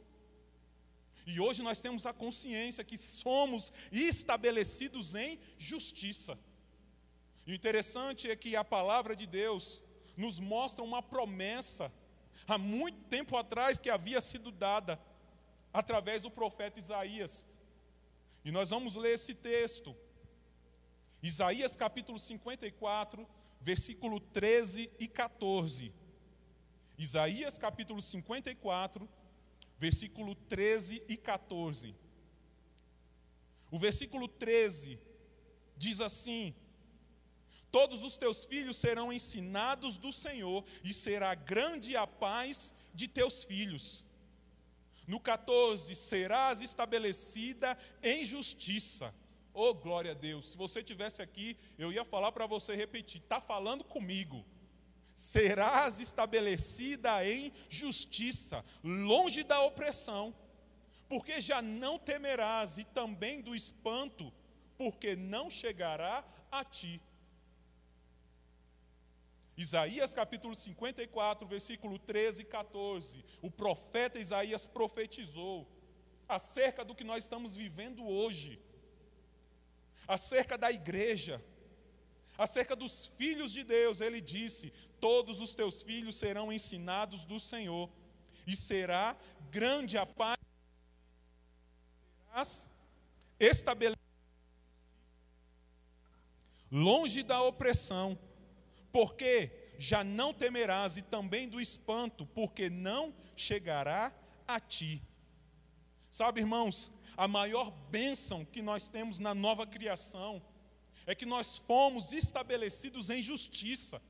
E 1.23 1.39
hoje 1.39 1.61
nós 1.61 1.79
temos 1.79 2.07
a 2.07 2.13
consciência 2.13 2.83
que 2.83 2.97
somos 2.97 3.71
estabelecidos 3.91 5.13
em 5.13 5.39
justiça. 5.59 6.35
E 7.45 7.51
o 7.51 7.55
interessante 7.55 8.29
é 8.29 8.35
que 8.35 8.55
a 8.55 8.63
palavra 8.63 9.15
de 9.15 9.27
Deus 9.27 9.83
nos 10.17 10.39
mostra 10.39 10.83
uma 10.83 11.01
promessa 11.01 11.91
há 12.47 12.57
muito 12.57 13.03
tempo 13.05 13.37
atrás 13.37 13.77
que 13.77 13.89
havia 13.89 14.19
sido 14.21 14.51
dada 14.51 14.99
através 15.71 16.23
do 16.23 16.31
profeta 16.31 16.79
Isaías. 16.79 17.45
E 18.43 18.51
nós 18.51 18.69
vamos 18.69 18.95
ler 18.95 19.13
esse 19.13 19.33
texto. 19.33 19.95
Isaías 21.21 21.75
capítulo 21.75 22.17
54, 22.17 23.27
versículo 23.59 24.19
13 24.19 24.91
e 24.99 25.07
14. 25.07 25.91
Isaías 26.97 27.57
capítulo 27.57 28.01
54, 28.01 29.09
versículo 29.77 30.35
13 30.35 31.03
e 31.07 31.17
14. 31.17 31.95
O 33.71 33.77
versículo 33.77 34.27
13 34.27 34.99
diz 35.75 35.99
assim: 35.99 36.55
Todos 37.75 38.03
os 38.03 38.15
teus 38.15 38.45
filhos 38.45 38.77
serão 38.77 39.11
ensinados 39.11 39.97
do 39.97 40.09
Senhor, 40.09 40.63
e 40.81 40.93
será 40.93 41.35
grande 41.35 41.97
a 41.97 42.07
paz 42.07 42.73
de 42.93 43.05
teus 43.05 43.43
filhos. 43.43 44.05
No 45.05 45.19
14, 45.19 45.93
serás 45.93 46.61
estabelecida 46.61 47.77
em 48.01 48.23
justiça. 48.23 49.13
Oh, 49.53 49.73
glória 49.73 50.11
a 50.11 50.13
Deus. 50.13 50.51
Se 50.51 50.57
você 50.57 50.81
tivesse 50.81 51.21
aqui, 51.21 51.57
eu 51.77 51.91
ia 51.91 52.05
falar 52.05 52.31
para 52.31 52.47
você 52.47 52.73
repetir. 52.77 53.19
Está 53.19 53.41
falando 53.41 53.83
comigo. 53.83 54.45
Serás 55.13 55.99
estabelecida 55.99 57.27
em 57.27 57.51
justiça, 57.67 58.63
longe 58.81 59.43
da 59.43 59.59
opressão, 59.59 60.33
porque 61.09 61.41
já 61.41 61.61
não 61.61 61.99
temerás, 61.99 62.77
e 62.77 62.85
também 62.85 63.41
do 63.41 63.53
espanto, 63.53 64.31
porque 64.77 65.17
não 65.17 65.49
chegará 65.49 66.23
a 66.49 66.63
ti. 66.63 67.01
Isaías 69.57 70.13
capítulo 70.13 70.53
54, 70.53 71.47
versículo 71.47 71.97
13 71.97 72.41
e 72.41 72.45
14. 72.45 73.23
O 73.41 73.49
profeta 73.49 74.19
Isaías 74.19 74.67
profetizou 74.67 75.67
acerca 76.27 76.83
do 76.83 76.93
que 76.93 77.03
nós 77.03 77.23
estamos 77.23 77.55
vivendo 77.55 78.03
hoje, 78.05 78.59
acerca 80.07 80.57
da 80.57 80.71
igreja, 80.71 81.43
acerca 82.37 82.75
dos 82.75 83.05
filhos 83.05 83.53
de 83.53 83.63
Deus. 83.63 84.01
Ele 84.01 84.19
disse: 84.19 84.71
Todos 84.99 85.39
os 85.39 85.55
teus 85.55 85.81
filhos 85.81 86.17
serão 86.17 86.51
ensinados 86.51 87.23
do 87.23 87.39
Senhor, 87.39 87.89
e 88.45 88.55
será 88.57 89.15
grande 89.49 89.97
a 89.97 90.05
paz, 90.05 90.37
serás 92.25 92.69
estabelecido 93.39 94.03
longe 96.69 97.23
da 97.23 97.41
opressão 97.41 98.19
porque 98.95 99.51
já 99.77 100.05
não 100.05 100.33
temerás, 100.33 100.95
e 100.95 101.01
também 101.01 101.49
do 101.49 101.59
espanto, 101.59 102.25
porque 102.27 102.69
não 102.69 103.13
chegará 103.35 104.09
a 104.47 104.57
ti. 104.57 105.01
Sabe, 106.09 106.39
irmãos, 106.39 106.89
a 107.17 107.27
maior 107.27 107.71
bênção 107.91 108.45
que 108.45 108.61
nós 108.61 108.87
temos 108.87 109.19
na 109.19 109.35
nova 109.35 109.67
criação 109.67 110.41
é 111.05 111.13
que 111.13 111.25
nós 111.25 111.57
fomos 111.57 112.13
estabelecidos 112.13 113.09
em 113.09 113.21
justiça. 113.21 114.01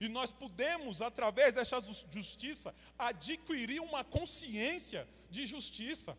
E 0.00 0.08
nós 0.08 0.32
podemos, 0.32 1.00
através 1.00 1.54
dessa 1.54 1.78
justiça, 2.10 2.74
adquirir 2.98 3.80
uma 3.80 4.02
consciência 4.02 5.08
de 5.30 5.46
justiça. 5.46 6.18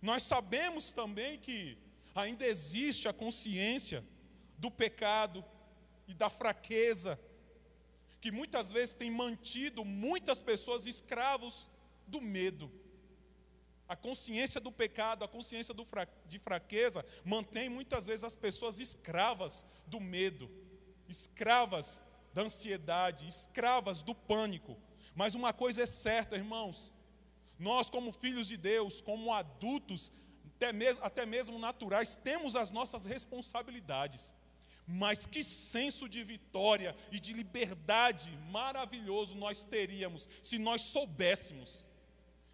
Nós 0.00 0.22
sabemos 0.22 0.92
também 0.92 1.36
que 1.36 1.76
ainda 2.14 2.46
existe 2.46 3.08
a 3.08 3.12
consciência 3.12 4.04
do 4.56 4.70
pecado, 4.70 5.44
e 6.12 6.14
da 6.14 6.28
fraqueza, 6.28 7.18
que 8.20 8.30
muitas 8.30 8.70
vezes 8.70 8.94
tem 8.94 9.10
mantido 9.10 9.84
muitas 9.84 10.40
pessoas 10.40 10.86
escravos 10.86 11.68
do 12.06 12.20
medo. 12.20 12.70
A 13.88 13.96
consciência 13.96 14.60
do 14.60 14.70
pecado, 14.70 15.24
a 15.24 15.28
consciência 15.28 15.74
fra 15.84 16.06
de 16.26 16.38
fraqueza, 16.38 17.04
mantém 17.24 17.68
muitas 17.68 18.06
vezes 18.06 18.24
as 18.24 18.36
pessoas 18.36 18.78
escravas 18.78 19.66
do 19.86 20.00
medo, 20.00 20.50
escravas 21.08 22.04
da 22.32 22.42
ansiedade, 22.42 23.26
escravas 23.26 24.02
do 24.02 24.14
pânico. 24.14 24.78
Mas 25.14 25.34
uma 25.34 25.52
coisa 25.52 25.82
é 25.82 25.86
certa, 25.86 26.36
irmãos: 26.36 26.92
nós, 27.58 27.90
como 27.90 28.12
filhos 28.12 28.48
de 28.48 28.56
Deus, 28.56 29.00
como 29.00 29.32
adultos, 29.32 30.12
até 30.56 30.72
mesmo, 30.72 31.04
até 31.04 31.26
mesmo 31.26 31.58
naturais, 31.58 32.16
temos 32.16 32.54
as 32.54 32.70
nossas 32.70 33.04
responsabilidades. 33.04 34.34
Mas 34.92 35.24
que 35.26 35.42
senso 35.42 36.08
de 36.08 36.22
vitória 36.22 36.94
e 37.10 37.18
de 37.18 37.32
liberdade 37.32 38.30
maravilhoso 38.50 39.36
nós 39.36 39.64
teríamos 39.64 40.28
se 40.42 40.58
nós 40.58 40.82
soubéssemos 40.82 41.88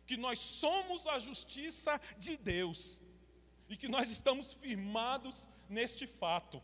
que 0.09 0.17
nós 0.17 0.39
somos 0.39 1.07
a 1.07 1.19
justiça 1.19 2.01
de 2.17 2.35
Deus 2.39 2.99
e 3.69 3.77
que 3.77 3.87
nós 3.87 4.11
estamos 4.11 4.55
firmados 4.55 5.51
neste 5.69 6.07
fato. 6.07 6.63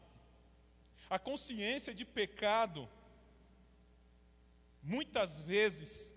A 1.11 1.19
consciência 1.19 1.95
de 1.95 2.07
pecado, 2.07 2.89
muitas 4.83 5.41
vezes, 5.41 6.15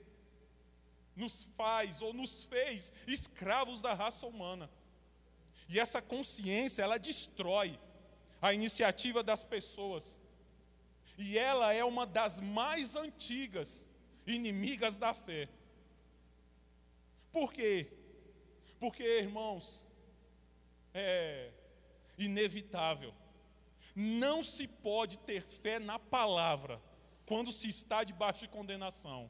nos 1.17 1.43
faz 1.57 2.01
ou 2.01 2.13
nos 2.13 2.45
fez 2.45 2.93
escravos 3.05 3.81
da 3.81 3.93
raça 3.93 4.25
humana. 4.25 4.69
E 5.67 5.77
essa 5.77 6.01
consciência, 6.01 6.81
ela 6.81 6.97
destrói 6.97 7.77
a 8.47 8.53
iniciativa 8.53 9.21
das 9.21 9.45
pessoas. 9.45 10.21
E 11.17 11.37
ela 11.37 11.73
é 11.73 11.83
uma 11.83 12.05
das 12.05 12.39
mais 12.39 12.95
antigas 12.95 13.89
inimigas 14.25 14.97
da 14.97 15.13
fé. 15.13 15.49
Por 17.31 17.51
quê? 17.51 17.91
Porque, 18.79 19.03
irmãos, 19.03 19.85
é 20.93 21.51
inevitável. 22.17 23.13
Não 23.95 24.43
se 24.43 24.67
pode 24.67 25.17
ter 25.17 25.41
fé 25.41 25.79
na 25.79 25.97
palavra 25.97 26.81
quando 27.25 27.51
se 27.51 27.67
está 27.67 28.03
debaixo 28.03 28.41
de 28.41 28.47
condenação. 28.47 29.29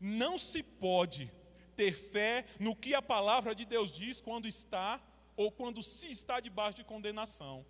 Não 0.00 0.38
se 0.38 0.62
pode 0.62 1.32
ter 1.76 1.92
fé 1.92 2.44
no 2.58 2.74
que 2.74 2.94
a 2.94 3.00
palavra 3.00 3.54
de 3.54 3.64
Deus 3.64 3.90
diz 3.92 4.20
quando 4.20 4.46
está 4.46 5.00
ou 5.40 5.50
quando 5.50 5.82
se 5.82 6.08
está 6.12 6.38
debaixo 6.38 6.76
de 6.76 6.84
condenação. 6.84 7.64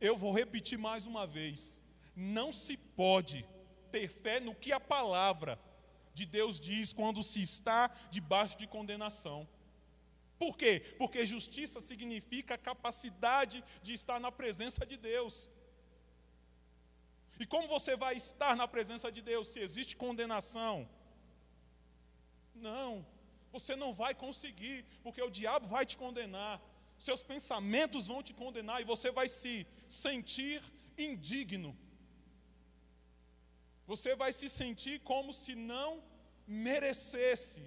Eu 0.00 0.16
vou 0.16 0.32
repetir 0.32 0.76
mais 0.76 1.06
uma 1.06 1.24
vez: 1.28 1.80
não 2.16 2.52
se 2.52 2.76
pode 2.76 3.48
ter 3.92 4.08
fé 4.08 4.40
no 4.40 4.52
que 4.52 4.72
a 4.72 4.80
palavra 4.80 5.52
de 6.12 6.26
Deus 6.26 6.58
diz 6.58 6.92
quando 6.92 7.22
se 7.22 7.40
está 7.40 7.88
debaixo 8.10 8.58
de 8.58 8.66
condenação. 8.66 9.48
Por 10.36 10.56
quê? 10.56 10.72
Porque 10.98 11.24
justiça 11.24 11.80
significa 11.80 12.54
a 12.54 12.64
capacidade 12.70 13.62
de 13.80 13.94
estar 13.94 14.18
na 14.18 14.32
presença 14.32 14.84
de 14.84 14.96
Deus. 14.96 15.48
E 17.38 17.46
como 17.46 17.68
você 17.68 17.96
vai 17.96 18.16
estar 18.16 18.56
na 18.56 18.66
presença 18.66 19.08
de 19.12 19.22
Deus 19.22 19.46
se 19.46 19.60
existe 19.60 19.94
condenação? 19.94 20.88
Não 22.56 23.13
você 23.56 23.74
não 23.82 23.90
vai 24.02 24.12
conseguir, 24.24 24.84
porque 25.04 25.22
o 25.22 25.34
diabo 25.38 25.66
vai 25.74 25.84
te 25.90 25.96
condenar, 26.04 26.54
seus 27.06 27.22
pensamentos 27.32 28.08
vão 28.12 28.20
te 28.28 28.34
condenar 28.42 28.80
e 28.80 28.90
você 28.92 29.08
vai 29.18 29.28
se 29.28 29.54
sentir 29.86 30.60
indigno. 31.06 31.70
Você 33.92 34.10
vai 34.22 34.32
se 34.38 34.48
sentir 34.48 34.96
como 35.10 35.32
se 35.32 35.54
não 35.54 36.02
merecesse, 36.46 37.62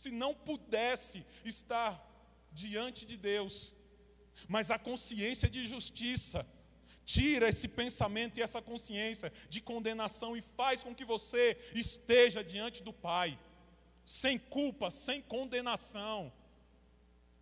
se 0.00 0.10
não 0.22 0.32
pudesse 0.48 1.24
estar 1.54 1.92
diante 2.52 3.06
de 3.10 3.16
Deus. 3.16 3.56
Mas 4.54 4.70
a 4.70 4.78
consciência 4.78 5.48
de 5.48 5.66
justiça 5.66 6.46
tira 7.06 7.48
esse 7.48 7.68
pensamento 7.68 8.36
e 8.36 8.42
essa 8.42 8.60
consciência 8.60 9.32
de 9.48 9.60
condenação 9.60 10.36
e 10.36 10.42
faz 10.60 10.82
com 10.82 10.94
que 10.94 11.06
você 11.14 11.44
esteja 11.74 12.42
diante 12.44 12.82
do 12.82 12.92
Pai 12.92 13.38
sem 14.06 14.38
culpa, 14.38 14.88
sem 14.88 15.20
condenação, 15.20 16.32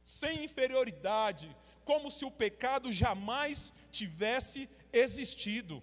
sem 0.02 0.44
inferioridade, 0.44 1.54
como 1.84 2.10
se 2.10 2.24
o 2.24 2.30
pecado 2.30 2.90
jamais 2.90 3.70
tivesse 3.92 4.68
existido. 4.90 5.82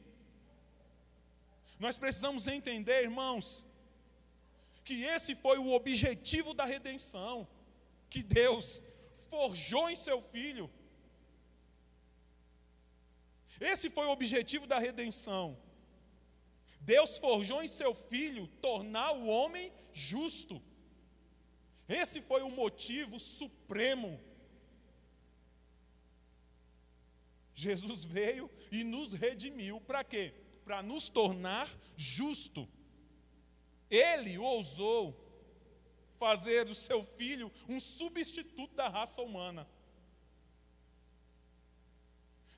Nós 1.80 2.00
precisamos 2.00 2.48
entender, 2.48 3.04
irmãos, 3.04 3.64
que 4.84 5.04
esse 5.04 5.36
foi 5.36 5.60
o 5.60 5.72
objetivo 5.72 6.54
da 6.54 6.66
redenção 6.66 7.48
que 8.10 8.24
Deus 8.24 8.82
forjou 9.30 9.88
em 9.88 9.96
seu 9.96 10.20
filho. 10.34 10.70
Esse 13.60 13.88
foi 13.92 14.08
o 14.08 14.12
objetivo 14.12 14.66
da 14.66 14.80
redenção. 14.80 15.56
Deus 16.82 17.20
forjou 17.20 17.62
em 17.62 17.68
seu 17.68 17.94
filho 17.94 18.48
tornar 18.60 19.12
o 19.12 19.28
homem 19.28 19.72
justo. 19.94 20.62
Esse 21.92 22.22
foi 22.22 22.42
o 22.42 22.50
motivo 22.50 23.20
supremo. 23.20 24.20
Jesus 27.54 28.04
veio 28.04 28.50
e 28.72 28.84
nos 28.84 29.14
redimiu. 29.14 29.82
Para 29.82 30.04
quê? 30.04 30.34
Para 30.64 30.82
nos 30.82 31.10
tornar 31.10 31.68
justo. 31.98 32.68
Ele 33.90 34.38
ousou 34.38 35.04
fazer 36.18 36.66
do 36.66 36.74
seu 36.74 37.04
filho 37.04 37.52
um 37.68 37.80
substituto 37.80 38.74
da 38.76 38.88
raça 38.88 39.22
humana. 39.22 39.68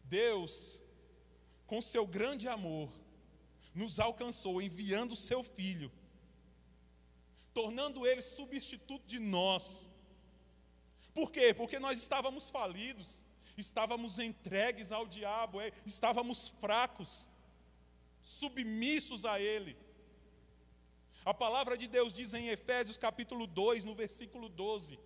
Deus, 0.04 0.84
com 1.66 1.82
seu 1.82 2.06
grande 2.06 2.48
amor, 2.48 2.92
nos 3.74 4.00
alcançou 4.00 4.62
enviando 4.62 5.14
o 5.14 5.16
seu 5.16 5.44
filho, 5.44 5.92
tornando 7.54 8.06
ele 8.06 8.22
substituto 8.22 9.06
de 9.06 9.20
nós. 9.20 9.90
Por 11.14 11.32
quê? 11.32 11.54
Porque 11.54 11.78
nós 11.78 11.98
estávamos 12.00 12.50
falidos, 12.50 13.24
estávamos 13.56 14.18
entregues 14.18 14.92
ao 14.92 15.06
diabo, 15.06 15.62
é, 15.62 15.72
estávamos 15.86 16.48
fracos, 16.48 17.30
submissos 18.24 19.26
a 19.26 19.40
ele. 19.40 19.78
A 21.24 21.34
palavra 21.34 21.78
de 21.78 21.88
Deus 21.88 22.14
diz 22.14 22.34
em 22.34 22.50
Efésios 22.50 22.98
capítulo 22.98 23.46
2, 23.46 23.86
no 23.86 23.96
versículo 23.96 24.50
12. 24.50 25.00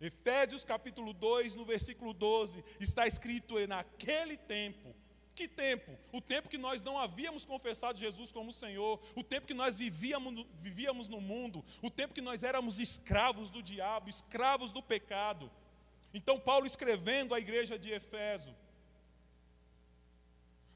Efésios 0.00 0.62
capítulo 0.62 1.12
2, 1.12 1.56
no 1.56 1.64
versículo 1.64 2.12
12, 2.12 2.62
está 2.78 3.06
escrito: 3.06 3.54
naquele 3.66 4.36
tempo. 4.36 4.94
Que 5.38 5.46
tempo? 5.46 5.96
O 6.12 6.20
tempo 6.20 6.48
que 6.48 6.58
nós 6.58 6.82
não 6.82 6.98
havíamos 6.98 7.44
confessado 7.44 7.96
Jesus 7.96 8.32
como 8.32 8.50
Senhor, 8.50 9.00
o 9.14 9.22
tempo 9.22 9.46
que 9.46 9.54
nós 9.54 9.78
vivíamos, 9.78 10.44
vivíamos 10.54 11.08
no 11.08 11.20
mundo, 11.20 11.64
o 11.80 11.88
tempo 11.88 12.12
que 12.12 12.20
nós 12.20 12.42
éramos 12.42 12.80
escravos 12.80 13.48
do 13.48 13.62
diabo, 13.62 14.08
escravos 14.08 14.72
do 14.72 14.82
pecado. 14.82 15.48
Então, 16.12 16.40
Paulo 16.40 16.66
escrevendo 16.66 17.36
à 17.36 17.38
igreja 17.38 17.78
de 17.78 17.88
Efésio, 17.88 18.52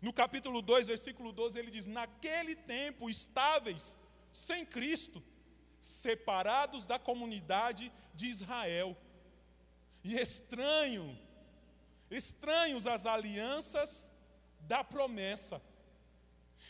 no 0.01 0.12
capítulo 0.12 0.62
2, 0.62 0.87
versículo 0.87 1.33
12, 1.33 1.59
ele 1.59 1.72
diz: 1.72 1.88
Naquele 1.88 2.55
tempo, 2.55 3.11
estáveis, 3.11 3.98
sem 4.31 4.64
Cristo, 4.64 5.20
separados 5.81 6.87
da 6.87 7.01
comunidade 7.01 7.90
de 8.14 8.29
Israel, 8.29 8.96
e 10.05 10.16
estranho, 10.16 11.18
estranhos 12.09 12.87
às 12.87 13.07
alianças 13.07 14.12
da 14.62 14.83
promessa, 14.83 15.62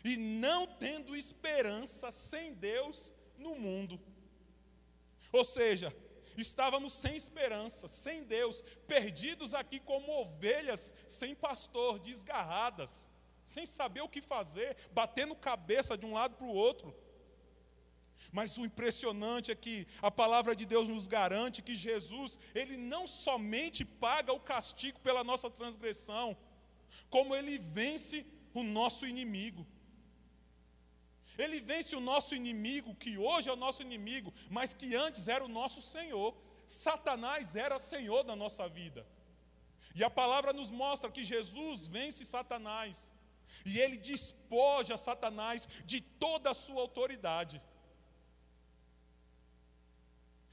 e 0.05 0.17
não 0.17 0.67
tendo 0.67 1.17
esperança 1.17 2.11
sem 2.11 2.55
Deus 2.55 3.15
no 3.39 3.55
mundo. 3.57 4.01
Ou 5.33 5.45
seja, 5.45 5.95
estávamos 6.37 6.93
sem 6.93 7.17
esperança, 7.17 7.87
sem 7.89 8.25
Deus, 8.25 8.63
perdidos 8.87 9.55
aqui 9.55 9.79
como 9.79 10.13
ovelhas 10.21 10.95
sem 11.07 11.35
pastor, 11.35 11.99
desgarradas 11.99 13.09
sem 13.45 13.67
saber 13.67 14.01
o 14.03 14.09
que 14.09 14.21
fazer, 14.21 14.77
batendo 14.93 15.35
cabeça 15.35 15.97
de 15.97 16.07
um 16.07 16.13
lado 16.13 16.37
para 16.37 16.47
o 16.47 16.55
outro. 16.55 16.95
Mas 18.31 18.57
o 18.57 18.65
impressionante 18.65 19.51
é 19.51 19.55
que 19.55 19.87
a 20.01 20.11
palavra 20.11 20.57
de 20.57 20.65
Deus 20.65 20.89
nos 20.89 21.07
garante 21.07 21.61
que 21.61 21.77
Jesus, 21.77 22.39
ele 22.55 22.77
não 22.77 23.07
somente 23.07 23.85
paga 23.85 24.33
o 24.33 24.41
castigo 24.41 24.99
pela 25.01 25.23
nossa 25.23 25.51
transgressão, 25.51 26.37
como 27.15 27.37
ele 27.39 27.59
vence 27.59 28.19
o 28.55 28.63
nosso 28.63 29.07
inimigo. 29.13 29.63
Ele 31.43 31.61
vence 31.61 31.95
o 31.95 32.01
nosso 32.01 32.35
inimigo, 32.41 32.95
que 33.03 33.13
hoje 33.27 33.49
é 33.49 33.53
o 33.53 33.63
nosso 33.65 33.83
inimigo, 33.83 34.33
mas 34.57 34.73
que 34.81 34.89
antes 35.07 35.29
era 35.29 35.45
o 35.45 35.55
nosso 35.61 35.81
Senhor. 35.95 36.31
Satanás 36.67 37.55
era 37.55 37.79
Senhor 37.79 38.23
da 38.23 38.35
nossa 38.35 38.67
vida. 38.69 39.07
E 39.95 40.03
a 40.03 40.09
palavra 40.09 40.53
nos 40.53 40.71
mostra 40.71 41.11
que 41.11 41.25
Jesus 41.33 41.87
vence 41.87 42.25
Satanás. 42.25 43.15
E 43.71 43.79
ele 43.79 43.99
despoja 43.99 44.97
Satanás 44.97 45.69
de 45.85 46.01
toda 46.01 46.51
a 46.51 46.55
sua 46.55 46.81
autoridade. 46.81 47.61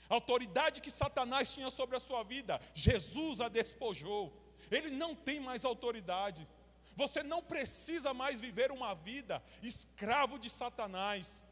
A 0.09 0.15
autoridade 0.15 0.81
que 0.81 0.91
Satanás 0.91 1.53
tinha 1.53 1.71
sobre 1.71 1.95
a 1.95 1.99
sua 1.99 2.21
vida, 2.23 2.59
Jesus 2.73 3.39
a 3.39 3.47
despojou. 3.47 4.48
Ele 4.71 4.89
não 4.89 5.15
tem 5.15 5.39
mais 5.39 5.65
autoridade. 5.65 6.47
Você 6.95 7.23
não 7.23 7.41
precisa 7.41 8.13
mais 8.13 8.41
viver 8.41 8.71
uma 8.71 8.93
vida 8.93 9.41
escravo 9.63 10.37
de 10.37 10.49
Satanás. 10.49 11.45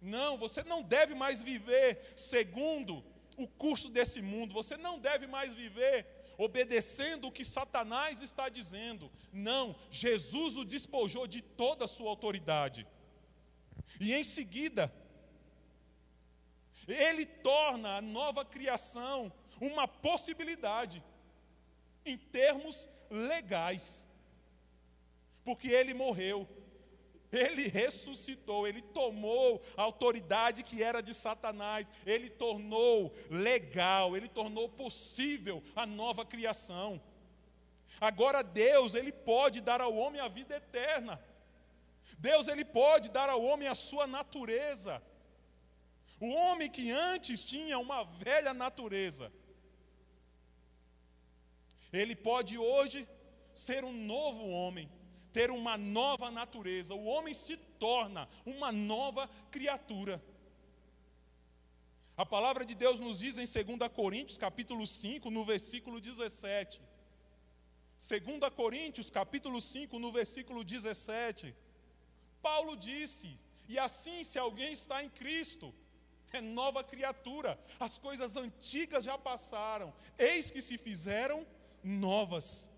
Não, 0.00 0.38
você 0.38 0.62
não 0.62 0.82
deve 0.82 1.14
mais 1.14 1.42
viver 1.42 2.12
segundo 2.16 3.04
o 3.36 3.46
curso 3.46 3.88
desse 3.88 4.22
mundo. 4.22 4.54
Você 4.54 4.76
não 4.76 4.98
deve 4.98 5.26
mais 5.26 5.52
viver 5.52 6.06
obedecendo 6.38 7.28
o 7.28 7.32
que 7.32 7.44
Satanás 7.44 8.20
está 8.20 8.48
dizendo. 8.48 9.10
Não, 9.32 9.74
Jesus 9.90 10.56
o 10.56 10.64
despojou 10.64 11.26
de 11.26 11.40
toda 11.40 11.84
a 11.84 11.88
sua 11.88 12.10
autoridade. 12.10 12.86
E 14.00 14.14
em 14.14 14.24
seguida, 14.24 14.92
ele 16.86 17.26
torna 17.26 17.96
a 17.96 18.02
nova 18.02 18.44
criação 18.44 19.32
uma 19.60 19.88
possibilidade 19.88 21.02
em 22.06 22.16
termos 22.16 22.88
legais. 23.10 24.06
Porque 25.44 25.68
ele 25.68 25.94
morreu 25.94 26.48
ele 27.32 27.68
ressuscitou, 27.68 28.66
ele 28.66 28.80
tomou 28.80 29.62
a 29.76 29.82
autoridade 29.82 30.62
que 30.62 30.82
era 30.82 31.02
de 31.02 31.12
Satanás, 31.12 31.86
ele 32.04 32.30
tornou 32.30 33.14
legal, 33.30 34.16
ele 34.16 34.28
tornou 34.28 34.68
possível 34.68 35.62
a 35.74 35.84
nova 35.84 36.24
criação. 36.24 37.00
Agora 38.00 38.42
Deus, 38.42 38.94
ele 38.94 39.12
pode 39.12 39.60
dar 39.60 39.80
ao 39.80 39.94
homem 39.94 40.20
a 40.20 40.28
vida 40.28 40.56
eterna. 40.56 41.20
Deus, 42.18 42.48
ele 42.48 42.64
pode 42.64 43.10
dar 43.10 43.28
ao 43.28 43.42
homem 43.42 43.68
a 43.68 43.74
sua 43.74 44.06
natureza. 44.06 45.02
O 46.18 46.30
homem 46.32 46.70
que 46.70 46.90
antes 46.90 47.44
tinha 47.44 47.78
uma 47.78 48.04
velha 48.04 48.54
natureza, 48.54 49.30
ele 51.96 52.14
pode 52.14 52.58
hoje 52.58 53.08
ser 53.54 53.84
um 53.84 53.92
novo 53.92 54.48
homem 54.48 54.90
ter 55.32 55.50
uma 55.50 55.76
nova 55.76 56.30
natureza. 56.30 56.94
O 56.94 57.04
homem 57.04 57.34
se 57.34 57.56
torna 57.78 58.26
uma 58.46 58.72
nova 58.72 59.28
criatura. 59.50 60.22
A 62.16 62.24
palavra 62.24 62.64
de 62.64 62.74
Deus 62.74 62.98
nos 62.98 63.18
diz 63.18 63.36
em 63.36 63.64
2 63.64 63.92
Coríntios, 63.92 64.38
capítulo 64.38 64.86
5, 64.86 65.30
no 65.30 65.44
versículo 65.44 66.00
17. 66.00 66.80
2 67.98 68.50
Coríntios, 68.54 69.10
capítulo 69.10 69.60
5, 69.60 69.98
no 69.98 70.10
versículo 70.10 70.64
17. 70.64 71.54
Paulo 72.40 72.74
disse: 72.74 73.38
E 73.68 73.78
assim, 73.78 74.24
se 74.24 74.38
alguém 74.38 74.72
está 74.72 75.04
em 75.04 75.10
Cristo, 75.10 75.74
é 76.32 76.40
nova 76.40 76.84
criatura, 76.84 77.58
as 77.78 77.98
coisas 77.98 78.36
antigas 78.36 79.04
já 79.04 79.18
passaram, 79.18 79.92
eis 80.18 80.50
que 80.50 80.62
se 80.62 80.78
fizeram 80.78 81.46
novas. 81.86 82.70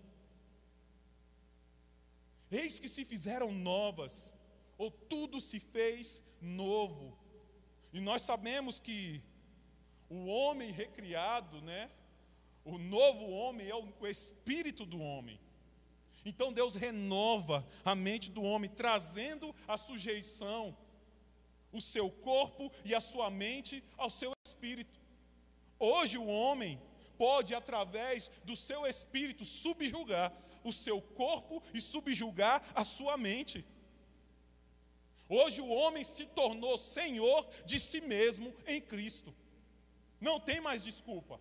Eis 2.51 2.79
que 2.79 2.87
se 2.87 3.03
fizeram 3.03 3.51
novas, 3.51 4.35
ou 4.77 4.89
tudo 4.91 5.41
se 5.41 5.59
fez 5.59 6.23
novo. 6.41 7.17
E 7.91 7.99
nós 7.99 8.21
sabemos 8.21 8.79
que 8.79 9.21
o 10.09 10.27
homem 10.27 10.71
recriado, 10.71 11.61
né? 11.61 11.89
O 12.63 12.77
novo 12.77 13.29
homem 13.29 13.67
é 13.67 13.75
o 13.75 14.07
espírito 14.07 14.85
do 14.85 14.99
homem. 14.99 15.39
Então 16.23 16.53
Deus 16.53 16.75
renova 16.75 17.65
a 17.83 17.95
mente 17.95 18.29
do 18.29 18.43
homem, 18.43 18.69
trazendo 18.69 19.55
a 19.67 19.77
sujeição 19.77 20.77
o 21.71 21.79
seu 21.79 22.09
corpo 22.09 22.71
e 22.83 22.95
a 22.95 22.99
sua 22.99 23.29
mente 23.29 23.83
ao 23.97 24.09
seu 24.09 24.31
espírito. 24.45 24.99
Hoje 25.79 26.17
o 26.17 26.25
homem 26.25 26.81
pode, 27.21 27.53
através 27.53 28.31
do 28.43 28.55
seu 28.55 28.87
espírito, 28.87 29.43
subjugar 29.43 30.33
o 30.63 30.71
seu 30.71 31.01
corpo 31.01 31.61
e 31.73 31.81
subjugar 31.81 32.57
a 32.73 32.83
sua 32.85 33.17
mente. 33.17 33.65
Hoje 35.27 35.61
o 35.61 35.69
homem 35.69 36.03
se 36.03 36.25
tornou 36.25 36.77
senhor 36.77 37.47
de 37.65 37.79
si 37.79 38.01
mesmo 38.01 38.55
em 38.65 38.81
Cristo. 38.81 39.35
Não 40.19 40.39
tem 40.39 40.59
mais 40.59 40.83
desculpa. 40.83 41.39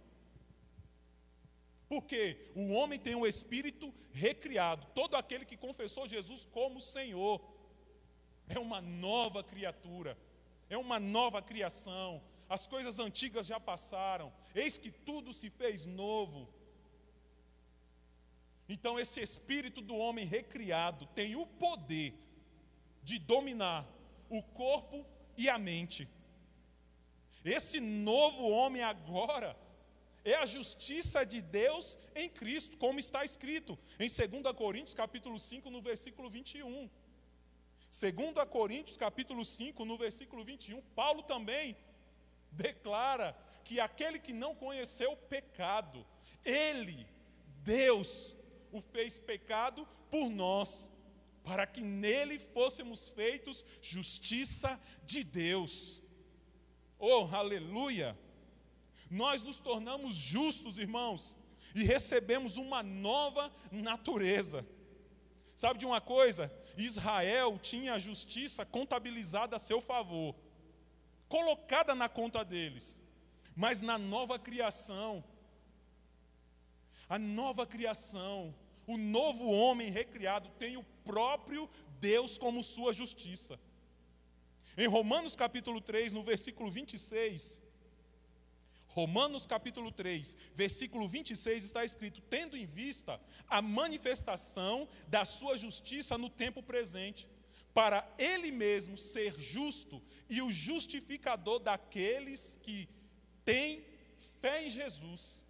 Porque 1.89 2.51
o 2.55 2.73
homem 2.75 2.99
tem 2.99 3.15
um 3.15 3.27
espírito 3.27 3.95
recriado. 4.13 4.87
Todo 4.95 5.15
aquele 5.15 5.47
que 5.47 5.57
confessou 5.57 6.07
Jesus 6.07 6.45
como 6.45 6.81
Senhor 6.81 7.41
é 8.47 8.59
uma 8.59 8.81
nova 8.81 9.43
criatura, 9.43 10.19
é 10.69 10.77
uma 10.77 11.01
nova 11.01 11.41
criação. 11.41 12.23
As 12.49 12.67
coisas 12.67 12.99
antigas 12.99 13.47
já 13.47 13.61
passaram, 13.61 14.33
eis 14.55 14.79
que 14.79 14.91
tudo 14.91 15.33
se 15.33 15.51
fez 15.51 15.85
novo. 15.85 16.49
Então, 18.69 18.99
esse 18.99 19.21
espírito 19.21 19.81
do 19.81 19.97
homem 19.97 20.27
recriado 20.27 21.07
tem 21.15 21.37
o 21.37 21.47
poder 21.47 22.15
de 23.03 23.19
dominar 23.19 23.87
o 24.29 24.43
corpo 24.43 25.05
e 25.37 25.49
a 25.49 25.59
mente. 25.59 26.09
Esse 27.45 27.81
novo 27.81 28.49
homem 28.49 28.83
agora 28.83 29.57
é 30.25 30.35
a 30.35 30.45
justiça 30.45 31.25
de 31.25 31.41
Deus 31.41 31.99
em 32.15 32.29
Cristo, 32.29 32.77
como 32.77 32.99
está 32.99 33.25
escrito 33.25 33.79
em 33.99 34.09
2 34.09 34.55
Coríntios 34.55 34.95
capítulo 34.95 35.39
5, 35.39 35.71
no 35.71 35.81
versículo 35.81 36.29
21. 36.29 36.91
2 37.91 38.49
Coríntios 38.51 38.99
capítulo 38.99 39.45
5, 39.45 39.85
no 39.85 39.97
versículo 39.97 40.45
21, 40.45 40.83
Paulo 40.95 41.23
também 41.23 41.75
declara 42.51 43.37
que 43.65 43.81
aquele 43.81 44.19
que 44.19 44.33
não 44.33 44.55
conheceu 44.55 45.13
o 45.13 45.17
pecado, 45.17 46.07
ele, 46.45 47.07
Deus, 47.63 48.37
o 48.73 48.81
fez 48.81 49.19
pecado 49.19 49.87
por 50.11 50.31
nós, 50.31 50.91
para 51.45 51.67
que 51.67 51.81
nele 51.81 52.39
fôssemos 52.39 53.09
feitos 53.09 53.65
justiça 53.81 54.79
de 55.05 55.25
Deus. 55.25 56.03
Oh, 56.99 57.29
aleluia! 57.33 58.19
Nós 59.11 59.43
nos 59.43 59.59
tornamos 59.59 60.15
justos, 60.15 60.79
irmãos, 60.79 61.37
e 61.75 61.83
recebemos 61.85 62.57
uma 62.57 62.83
nova 62.83 63.53
natureza. 63.71 64.67
Sabe 65.55 65.79
de 65.79 65.87
uma 65.87 66.01
coisa? 66.01 66.53
Israel 66.77 67.59
tinha 67.61 67.95
a 67.95 67.99
justiça 67.99 68.65
contabilizada 68.65 69.57
a 69.57 69.59
seu 69.59 69.81
favor, 69.81 70.35
colocada 71.29 71.95
na 71.95 72.09
conta 72.09 72.45
deles. 72.45 73.01
Mas 73.55 73.81
na 73.81 73.99
nova 73.99 74.39
criação, 74.39 75.25
a 77.09 77.19
nova 77.19 77.67
criação, 77.67 78.55
o 78.87 78.97
novo 78.97 79.51
homem 79.51 79.91
recriado 79.91 80.49
tem 80.59 80.77
o 80.77 80.85
próprio 81.05 81.69
Deus 81.99 82.39
como 82.39 82.63
sua 82.63 82.93
justiça. 82.93 83.59
Em 84.77 84.87
Romanos 84.87 85.35
capítulo 85.35 85.81
3, 85.81 86.13
no 86.13 86.23
versículo 86.23 86.71
26, 86.71 87.61
Romanos 88.89 89.47
capítulo 89.47 89.93
3, 89.93 90.37
versículo 90.55 91.09
26 91.09 91.65
está 91.65 91.85
escrito: 91.85 92.21
tendo 92.23 92.57
em 92.57 92.67
vista 92.67 93.21
a 93.49 93.61
manifestação 93.61 94.89
da 95.09 95.25
sua 95.25 95.57
justiça 95.57 96.17
no 96.17 96.31
tempo 96.31 96.63
presente, 96.63 97.29
para 97.75 98.09
ele 98.19 98.51
mesmo 98.51 98.97
ser 98.97 99.39
justo 99.41 100.03
e 100.29 100.43
o 100.43 100.51
justificador 100.51 101.59
daqueles 101.59 102.59
que 102.63 102.89
têm 103.45 103.85
fé 104.41 104.65
em 104.65 104.69
Jesus. 104.69 105.45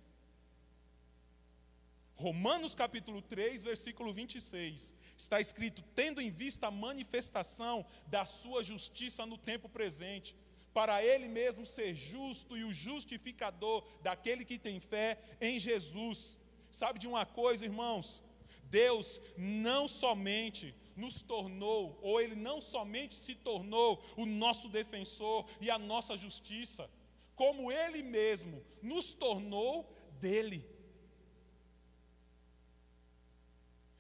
Romanos 2.15 2.75
capítulo 2.75 3.23
3, 3.23 3.63
versículo 3.63 4.13
26, 4.13 4.95
está 5.17 5.41
escrito: 5.41 5.83
tendo 5.95 6.21
em 6.21 6.31
vista 6.31 6.67
a 6.67 6.71
manifestação 6.71 7.87
da 8.07 8.25
sua 8.25 8.63
justiça 8.63 9.25
no 9.25 9.39
tempo 9.39 9.69
presente, 9.69 10.35
para 10.75 11.03
ele 11.03 11.29
mesmo 11.29 11.65
ser 11.65 11.95
justo 11.95 12.57
e 12.57 12.65
o 12.65 12.73
justificador 12.73 13.85
daquele 14.03 14.45
que 14.45 14.59
tem 14.59 14.81
fé 14.81 15.19
em 15.41 15.59
Jesus. 15.59 16.39
Sabe 16.71 16.99
de 16.99 17.07
uma 17.07 17.25
coisa, 17.25 17.65
irmãos? 17.65 18.23
Deus 18.65 19.21
não 19.37 19.89
somente 19.89 20.75
nos 21.03 21.23
tornou, 21.23 21.99
ou 22.03 22.21
Ele 22.21 22.35
não 22.35 22.61
somente 22.61 23.15
se 23.15 23.35
tornou 23.35 24.03
o 24.17 24.27
nosso 24.27 24.69
defensor 24.69 25.47
e 25.61 25.71
a 25.71 25.79
nossa 25.79 26.17
justiça, 26.17 26.91
como 27.35 27.71
Ele 27.73 28.03
mesmo 28.03 28.65
nos 28.83 29.15
tornou 29.15 29.73
dele. 30.21 30.61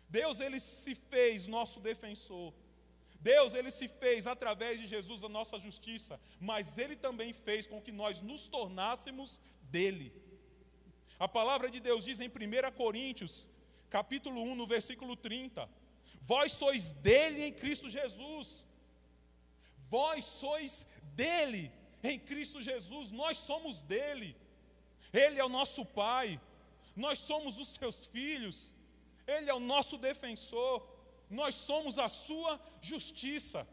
Deus 0.09 0.41
ele 0.41 0.59
se 0.59 0.95
fez 0.95 1.47
nosso 1.47 1.81
defensor. 1.81 2.53
Deus 3.21 3.53
ele 3.53 3.71
se 3.71 3.89
fez 3.89 4.27
através 4.27 4.81
de 4.81 4.87
Jesus 4.87 5.23
a 5.25 5.29
nossa 5.29 5.59
justiça, 5.59 6.21
mas 6.41 6.79
ele 6.79 6.97
também 6.97 7.33
fez 7.33 7.67
com 7.67 7.81
que 7.81 7.93
nós 7.93 8.21
nos 8.21 8.49
tornássemos 8.49 9.41
dele. 9.63 10.13
A 11.19 11.29
palavra 11.29 11.69
de 11.71 11.81
Deus 11.81 12.05
diz 12.05 12.21
em 12.21 12.29
1 12.29 12.33
Coríntios, 12.77 13.49
capítulo 13.91 14.41
1, 14.41 14.55
no 14.55 14.67
versículo 14.67 15.17
30: 15.17 15.69
Vós 16.21 16.53
sois 16.53 16.93
dele 16.93 17.45
em 17.47 17.53
Cristo 17.53 17.89
Jesus. 17.89 18.67
Vós 19.89 20.25
sois 20.25 20.87
dele 21.15 21.73
em 22.03 22.19
Cristo 22.19 22.61
Jesus, 22.61 23.11
nós 23.11 23.39
somos 23.39 23.83
dele. 23.83 24.37
Ele 25.13 25.39
é 25.39 25.45
o 25.45 25.49
nosso 25.49 25.85
pai, 25.85 26.41
nós 26.95 27.19
somos 27.19 27.59
os 27.59 27.69
seus 27.69 28.07
filhos. 28.07 28.75
Ele 29.27 29.51
é 29.51 29.55
o 29.55 29.61
nosso 29.61 29.99
defensor, 29.99 30.87
nós 31.29 31.55
somos 31.55 31.99
a 31.99 32.09
sua 32.09 32.61
justiça. 32.81 33.67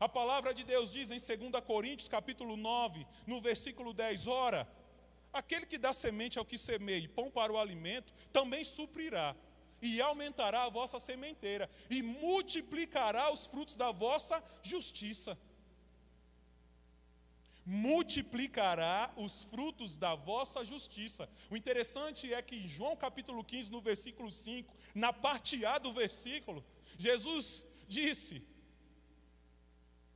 A 0.00 0.08
palavra 0.08 0.54
de 0.54 0.64
Deus 0.64 0.90
diz 0.92 1.10
em 1.10 1.50
2 1.50 1.64
Coríntios, 1.64 2.08
capítulo 2.08 2.56
9, 2.56 3.06
no 3.26 3.40
versículo 3.40 3.92
10, 3.92 4.26
ora, 4.26 4.68
aquele 5.32 5.66
que 5.66 5.78
dá 5.78 5.92
semente 5.92 6.38
ao 6.38 6.44
que 6.44 6.56
semeia 6.56 7.04
e 7.04 7.08
pão 7.08 7.30
para 7.30 7.52
o 7.52 7.58
alimento, 7.58 8.12
também 8.32 8.62
suprirá 8.62 9.36
e 9.80 10.00
aumentará 10.00 10.64
a 10.64 10.70
vossa 10.70 10.98
sementeira 10.98 11.70
e 11.88 12.02
multiplicará 12.02 13.32
os 13.32 13.46
frutos 13.46 13.76
da 13.76 13.92
vossa 13.92 14.42
justiça 14.62 15.38
multiplicará 17.70 19.12
os 19.14 19.42
frutos 19.42 19.94
da 19.94 20.14
vossa 20.14 20.64
justiça. 20.64 21.28
O 21.50 21.56
interessante 21.56 22.32
é 22.32 22.40
que 22.40 22.56
em 22.56 22.66
João 22.66 22.96
capítulo 22.96 23.44
15, 23.44 23.70
no 23.70 23.82
versículo 23.82 24.30
5, 24.30 24.74
na 24.94 25.12
parte 25.12 25.66
A 25.66 25.76
do 25.76 25.92
versículo, 25.92 26.64
Jesus 26.96 27.66
disse: 27.86 28.42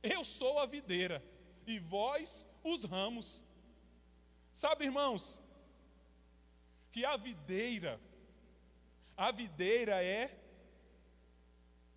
Eu 0.01 0.23
sou 0.23 0.57
a 0.57 0.65
videira 0.65 1.23
e 1.67 1.77
vós 1.77 2.47
os 2.63 2.85
ramos. 2.85 3.45
Sabe, 4.51 4.85
irmãos, 4.85 5.39
que 6.91 7.05
a 7.05 7.15
videira, 7.17 8.01
a 9.17 9.31
videira 9.31 10.03
é 10.03 10.37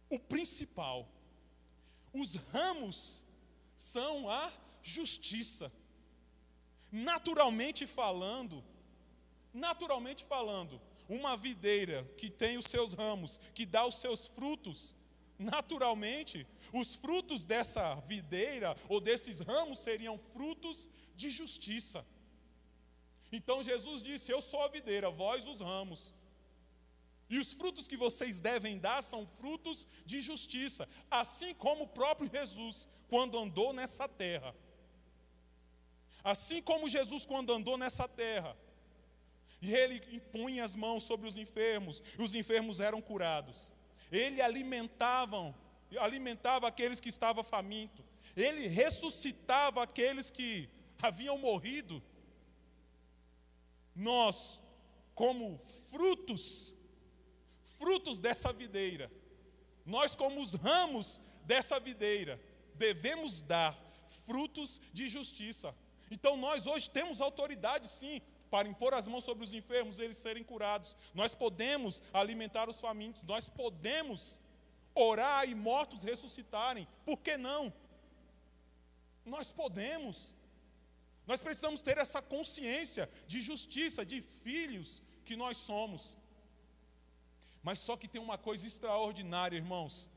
o 0.09 0.19
principal. 0.19 1.09
Os 2.13 2.35
ramos 2.53 3.25
são 3.75 4.29
a 4.29 4.53
justiça. 4.83 5.73
Naturalmente 6.91 7.87
falando, 7.87 8.65
naturalmente 9.53 10.25
falando, 10.25 10.81
uma 11.09 11.37
videira 11.37 12.05
que 12.17 12.31
tem 12.31 12.57
os 12.57 12.67
seus 12.67 12.95
ramos, 12.95 13.39
que 13.55 13.67
dá 13.67 13.87
os 13.87 13.97
seus 13.97 14.27
frutos, 14.27 14.95
naturalmente, 15.39 16.47
os 16.73 16.95
frutos 16.95 17.45
dessa 17.45 17.95
videira 18.07 18.77
ou 18.89 19.01
desses 19.01 19.41
ramos 19.41 19.79
seriam 19.79 20.19
frutos 20.33 20.89
de 21.15 21.31
justiça. 21.31 22.05
Então 23.31 23.63
Jesus 23.63 24.03
disse: 24.03 24.33
Eu 24.33 24.41
sou 24.41 24.63
a 24.63 24.69
videira, 24.69 25.11
vós 25.11 25.47
os 25.47 25.61
ramos. 25.61 26.15
E 27.29 27.39
os 27.39 27.53
frutos 27.53 27.89
que 27.89 27.97
vocês 27.97 28.39
devem 28.39 28.79
dar 28.79 29.03
são 29.03 29.27
frutos 29.27 29.87
de 30.05 30.21
justiça, 30.21 30.89
assim 31.11 31.55
como 31.55 31.85
o 31.85 31.89
próprio 31.89 32.31
Jesus, 32.31 32.89
quando 33.09 33.39
andou 33.39 33.73
nessa 33.73 34.09
terra. 34.09 34.55
Assim 36.23 36.63
como 36.63 36.89
Jesus, 36.89 37.25
quando 37.25 37.53
andou 37.53 37.77
nessa 37.77 38.09
terra, 38.09 38.57
e 39.61 39.75
ele 39.75 40.03
impunha 40.13 40.65
as 40.65 40.75
mãos 40.75 41.03
sobre 41.05 41.27
os 41.27 41.37
enfermos, 41.37 42.03
e 42.19 42.23
os 42.23 42.35
enfermos 42.35 42.79
eram 42.79 43.01
curados. 43.01 43.73
Ele 44.11 44.41
alimentavam, 44.41 45.55
alimentava 45.99 46.69
aqueles 46.69 47.01
que 47.01 47.09
estavam 47.09 47.43
famintos. 47.43 48.05
Ele 48.37 48.69
ressuscitava 48.69 49.83
aqueles 49.83 50.31
que 50.31 50.69
haviam 51.03 51.39
morrido. 51.39 52.03
Nós, 53.95 54.63
como 55.15 55.61
frutos, 55.91 56.76
frutos 57.79 58.19
dessa 58.19 58.53
videira, 58.53 59.11
nós, 59.85 60.17
como 60.17 60.41
os 60.41 60.55
ramos 60.55 61.23
dessa 61.45 61.79
videira, 61.79 62.41
devemos 62.75 63.41
dar 63.41 63.77
frutos 64.27 64.81
de 64.93 65.09
justiça. 65.09 65.75
Então 66.11 66.37
nós 66.37 66.67
hoje 66.67 66.91
temos 66.91 67.21
autoridade 67.21 67.89
sim 67.89 68.21
para 68.51 68.69
impor 68.69 68.95
as 68.95 69.07
mãos 69.07 69.25
sobre 69.25 69.45
os 69.45 69.55
enfermos 69.55 69.99
e 69.99 70.03
eles 70.03 70.19
serem 70.19 70.43
curados. 70.43 70.97
Nós 71.15 71.35
podemos 71.35 72.03
alimentar 72.13 72.69
os 72.69 72.81
famintos, 72.81 73.23
nós 73.23 73.49
podemos 73.49 74.39
orar 74.95 75.49
e 75.49 75.55
mortos 75.55 76.05
ressuscitarem. 76.05 76.87
Por 77.05 77.19
que 77.19 77.37
não? 77.37 77.73
Nós 79.25 79.53
podemos. 79.53 80.35
Nós 81.27 81.43
precisamos 81.43 81.81
ter 81.81 81.99
essa 81.99 82.23
consciência 82.23 83.11
de 83.27 83.41
justiça, 83.41 84.07
de 84.07 84.21
filhos 84.21 85.03
que 85.25 85.35
nós 85.37 85.57
somos. 85.57 86.17
Mas 87.67 87.81
só 87.81 87.97
que 87.97 88.07
tem 88.07 88.23
uma 88.23 88.39
coisa 88.39 88.65
extraordinária, 88.65 89.57
irmãos. 89.57 90.09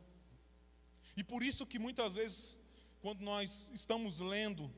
E 1.18 1.24
por 1.24 1.42
isso 1.42 1.66
que 1.66 1.80
muitas 1.80 2.14
vezes, 2.14 2.60
quando 3.02 3.22
nós 3.22 3.72
estamos 3.74 4.20
lendo 4.20 4.72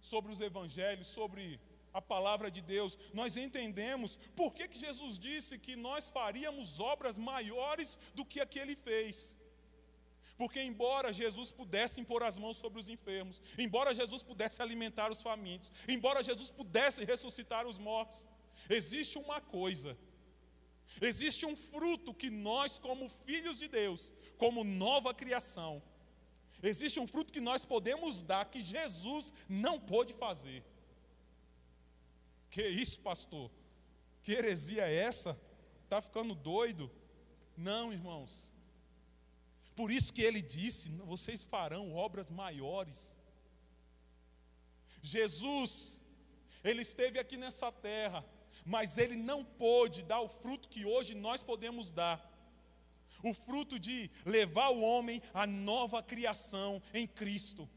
sobre 0.00 0.30
os 0.30 0.40
evangelhos, 0.40 1.08
sobre 1.08 1.58
a 1.92 2.00
palavra 2.00 2.48
de 2.48 2.60
Deus, 2.60 2.96
nós 3.12 3.36
entendemos 3.36 4.20
por 4.36 4.54
que, 4.54 4.68
que 4.68 4.78
Jesus 4.78 5.18
disse 5.18 5.58
que 5.58 5.74
nós 5.74 6.08
faríamos 6.08 6.78
obras 6.78 7.18
maiores 7.18 7.98
do 8.14 8.24
que 8.24 8.40
a 8.40 8.46
que 8.46 8.60
ele 8.60 8.76
fez. 8.76 9.36
Porque, 10.38 10.62
embora 10.62 11.12
Jesus 11.12 11.50
pudesse 11.50 12.00
impor 12.00 12.22
as 12.22 12.38
mãos 12.38 12.56
sobre 12.56 12.78
os 12.78 12.88
enfermos, 12.88 13.42
embora 13.58 13.92
Jesus 13.92 14.22
pudesse 14.22 14.62
alimentar 14.62 15.10
os 15.10 15.20
famintos, 15.20 15.72
embora 15.88 16.22
Jesus 16.22 16.52
pudesse 16.52 17.04
ressuscitar 17.04 17.66
os 17.66 17.78
mortos, 17.78 18.28
existe 18.78 19.18
uma 19.18 19.40
coisa, 19.40 19.98
existe 21.00 21.44
um 21.46 21.56
fruto 21.56 22.14
que 22.14 22.30
nós, 22.30 22.78
como 22.78 23.08
filhos 23.08 23.58
de 23.58 23.68
Deus, 23.68 24.12
como 24.38 24.64
nova 24.64 25.12
criação, 25.12 25.82
existe 26.62 26.98
um 27.00 27.06
fruto 27.06 27.32
que 27.32 27.40
nós 27.40 27.64
podemos 27.64 28.22
dar 28.22 28.50
que 28.50 28.60
Jesus 28.60 29.32
não 29.48 29.78
pôde 29.78 30.12
fazer. 30.14 30.64
Que 32.50 32.66
isso, 32.66 33.00
pastor? 33.00 33.50
Que 34.22 34.32
heresia 34.32 34.88
é 34.88 34.94
essa? 34.94 35.38
Está 35.84 36.00
ficando 36.00 36.34
doido? 36.34 36.90
Não, 37.56 37.92
irmãos. 37.92 38.52
Por 39.74 39.90
isso 39.90 40.12
que 40.12 40.22
ele 40.22 40.42
disse: 40.42 40.90
vocês 41.04 41.42
farão 41.42 41.94
obras 41.94 42.28
maiores. 42.28 43.16
Jesus, 45.02 46.02
ele 46.62 46.82
esteve 46.82 47.18
aqui 47.18 47.36
nessa 47.36 47.72
terra, 47.72 48.24
mas 48.74 48.96
ele 48.96 49.16
não 49.16 49.44
pôde 49.44 50.02
dar 50.02 50.20
o 50.20 50.28
fruto 50.28 50.68
que 50.68 50.84
hoje 50.84 51.12
nós 51.14 51.42
podemos 51.42 51.90
dar. 51.90 52.18
O 53.22 53.34
fruto 53.34 53.78
de 53.78 54.10
levar 54.24 54.68
o 54.70 54.80
homem 54.80 55.20
à 55.34 55.46
nova 55.46 56.02
criação 56.02 56.80
em 56.94 57.06
Cristo. 57.06 57.68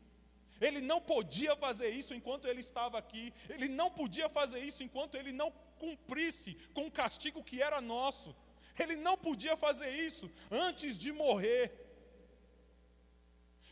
Ele 0.62 0.82
não 0.82 1.02
podia 1.02 1.56
fazer 1.56 1.90
isso 1.90 2.14
enquanto 2.14 2.48
ele 2.48 2.60
estava 2.60 2.98
aqui. 2.98 3.34
Ele 3.50 3.68
não 3.68 3.90
podia 3.90 4.30
fazer 4.30 4.60
isso 4.60 4.84
enquanto 4.84 5.16
ele 5.16 5.32
não 5.32 5.52
cumprisse 5.80 6.54
com 6.76 6.86
o 6.86 6.92
castigo 6.92 7.44
que 7.44 7.62
era 7.62 7.82
nosso. 7.82 8.36
Ele 8.78 8.96
não 8.96 9.18
podia 9.18 9.58
fazer 9.58 9.90
isso 9.90 10.30
antes 10.52 10.98
de 10.98 11.12
morrer 11.12 11.84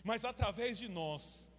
mas 0.03 0.25
através 0.25 0.77
de 0.77 0.87
nós, 0.87 1.50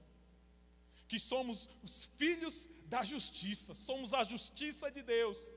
que 1.13 1.21
somos 1.21 1.69
os 1.83 2.07
filhos 2.17 2.71
da 2.87 3.05
justiça, 3.05 3.75
somos 3.75 4.15
a 4.15 4.25
justiça 4.25 4.91
de 4.91 5.03
Deus, 5.03 5.53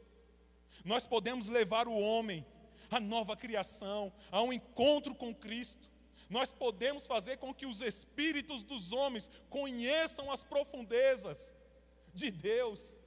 nós 0.84 1.08
podemos 1.08 1.48
levar 1.48 1.88
o 1.88 1.98
homem 1.98 2.46
à 2.92 3.00
nova 3.00 3.38
criação, 3.38 4.12
a 4.30 4.42
um 4.42 4.52
encontro 4.52 5.16
com 5.16 5.34
Cristo. 5.34 5.90
Nós 6.30 6.52
podemos 6.52 7.06
fazer 7.06 7.38
com 7.38 7.54
que 7.54 7.66
os 7.66 7.80
espíritos 7.80 8.64
dos 8.64 8.92
homens 8.92 9.32
conheçam 9.50 10.30
as 10.30 10.44
profundezas 10.44 11.56
de 12.14 12.30
Deus, 12.32 12.98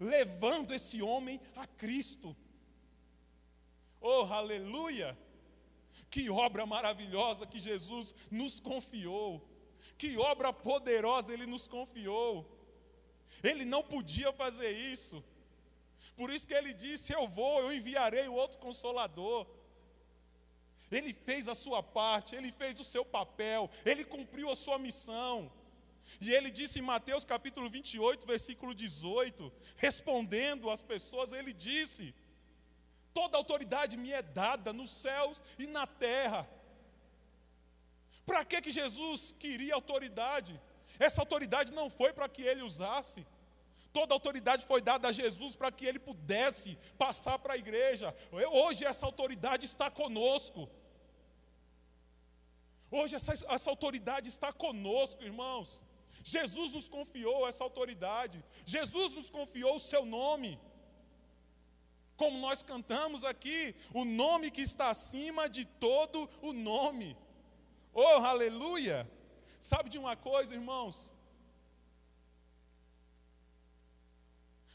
levando 0.00 0.74
esse 0.74 1.00
homem 1.00 1.40
a 1.54 1.64
Cristo. 1.64 2.36
Oh, 4.00 4.24
aleluia! 4.24 5.16
Que 6.10 6.28
obra 6.28 6.66
maravilhosa 6.66 7.46
que 7.46 7.60
Jesus 7.60 8.16
nos 8.32 8.58
confiou. 8.58 9.48
Que 9.96 10.16
obra 10.16 10.52
poderosa 10.52 11.32
ele 11.32 11.46
nos 11.46 11.66
confiou. 11.66 12.46
Ele 13.42 13.64
não 13.64 13.82
podia 13.82 14.32
fazer 14.32 14.72
isso. 14.72 15.24
Por 16.16 16.30
isso 16.30 16.46
que 16.46 16.54
ele 16.54 16.72
disse: 16.72 17.12
Eu 17.12 17.26
vou, 17.28 17.60
eu 17.60 17.72
enviarei 17.72 18.26
o 18.28 18.34
outro 18.34 18.58
consolador. 18.58 19.46
Ele 20.90 21.12
fez 21.12 21.48
a 21.48 21.54
sua 21.54 21.82
parte, 21.82 22.34
ele 22.34 22.50
fez 22.50 22.80
o 22.80 22.84
seu 22.84 23.04
papel, 23.04 23.70
ele 23.84 24.04
cumpriu 24.04 24.50
a 24.50 24.56
sua 24.56 24.78
missão. 24.78 25.50
E 26.20 26.32
ele 26.32 26.50
disse 26.50 26.78
em 26.78 26.82
Mateus 26.82 27.24
capítulo 27.24 27.68
28, 27.68 28.26
versículo 28.26 28.74
18, 28.74 29.52
respondendo 29.76 30.70
às 30.70 30.82
pessoas, 30.82 31.32
ele 31.32 31.52
disse: 31.52 32.14
Toda 33.12 33.36
autoridade 33.36 33.96
me 33.96 34.12
é 34.12 34.22
dada 34.22 34.72
nos 34.72 34.90
céus 34.90 35.42
e 35.58 35.66
na 35.66 35.86
terra. 35.86 36.48
Para 38.28 38.44
que, 38.44 38.60
que 38.64 38.72
Jesus 38.80 39.20
queria 39.42 39.74
autoridade? 39.80 40.54
Essa 41.06 41.20
autoridade 41.22 41.70
não 41.78 41.88
foi 41.98 42.10
para 42.12 42.28
que 42.34 42.42
ele 42.50 42.62
usasse. 42.70 43.20
Toda 43.98 44.14
autoridade 44.14 44.66
foi 44.70 44.80
dada 44.90 45.08
a 45.08 45.16
Jesus 45.20 45.52
para 45.60 45.72
que 45.76 45.86
ele 45.86 46.00
pudesse 46.08 46.70
passar 47.04 47.36
para 47.38 47.54
a 47.54 47.62
igreja. 47.64 48.14
Hoje 48.64 48.84
essa 48.84 49.06
autoridade 49.06 49.64
está 49.72 49.90
conosco. 49.90 50.68
Hoje 52.90 53.14
essa, 53.18 53.32
essa 53.56 53.70
autoridade 53.70 54.28
está 54.28 54.52
conosco, 54.52 55.24
irmãos. 55.32 55.82
Jesus 56.22 56.72
nos 56.72 56.88
confiou 56.96 57.48
essa 57.48 57.64
autoridade. 57.64 58.44
Jesus 58.66 59.14
nos 59.14 59.30
confiou 59.30 59.76
o 59.76 59.84
seu 59.90 60.04
nome 60.04 60.52
como 62.18 62.36
nós 62.40 62.64
cantamos 62.64 63.24
aqui, 63.24 63.76
o 63.94 64.04
nome 64.04 64.50
que 64.50 64.60
está 64.60 64.90
acima 64.90 65.48
de 65.48 65.64
todo 65.64 66.28
o 66.42 66.52
nome. 66.52 67.16
Oh, 68.00 68.18
aleluia! 68.32 68.98
Sabe 69.58 69.90
de 69.90 69.98
uma 69.98 70.14
coisa, 70.14 70.54
irmãos? 70.54 71.12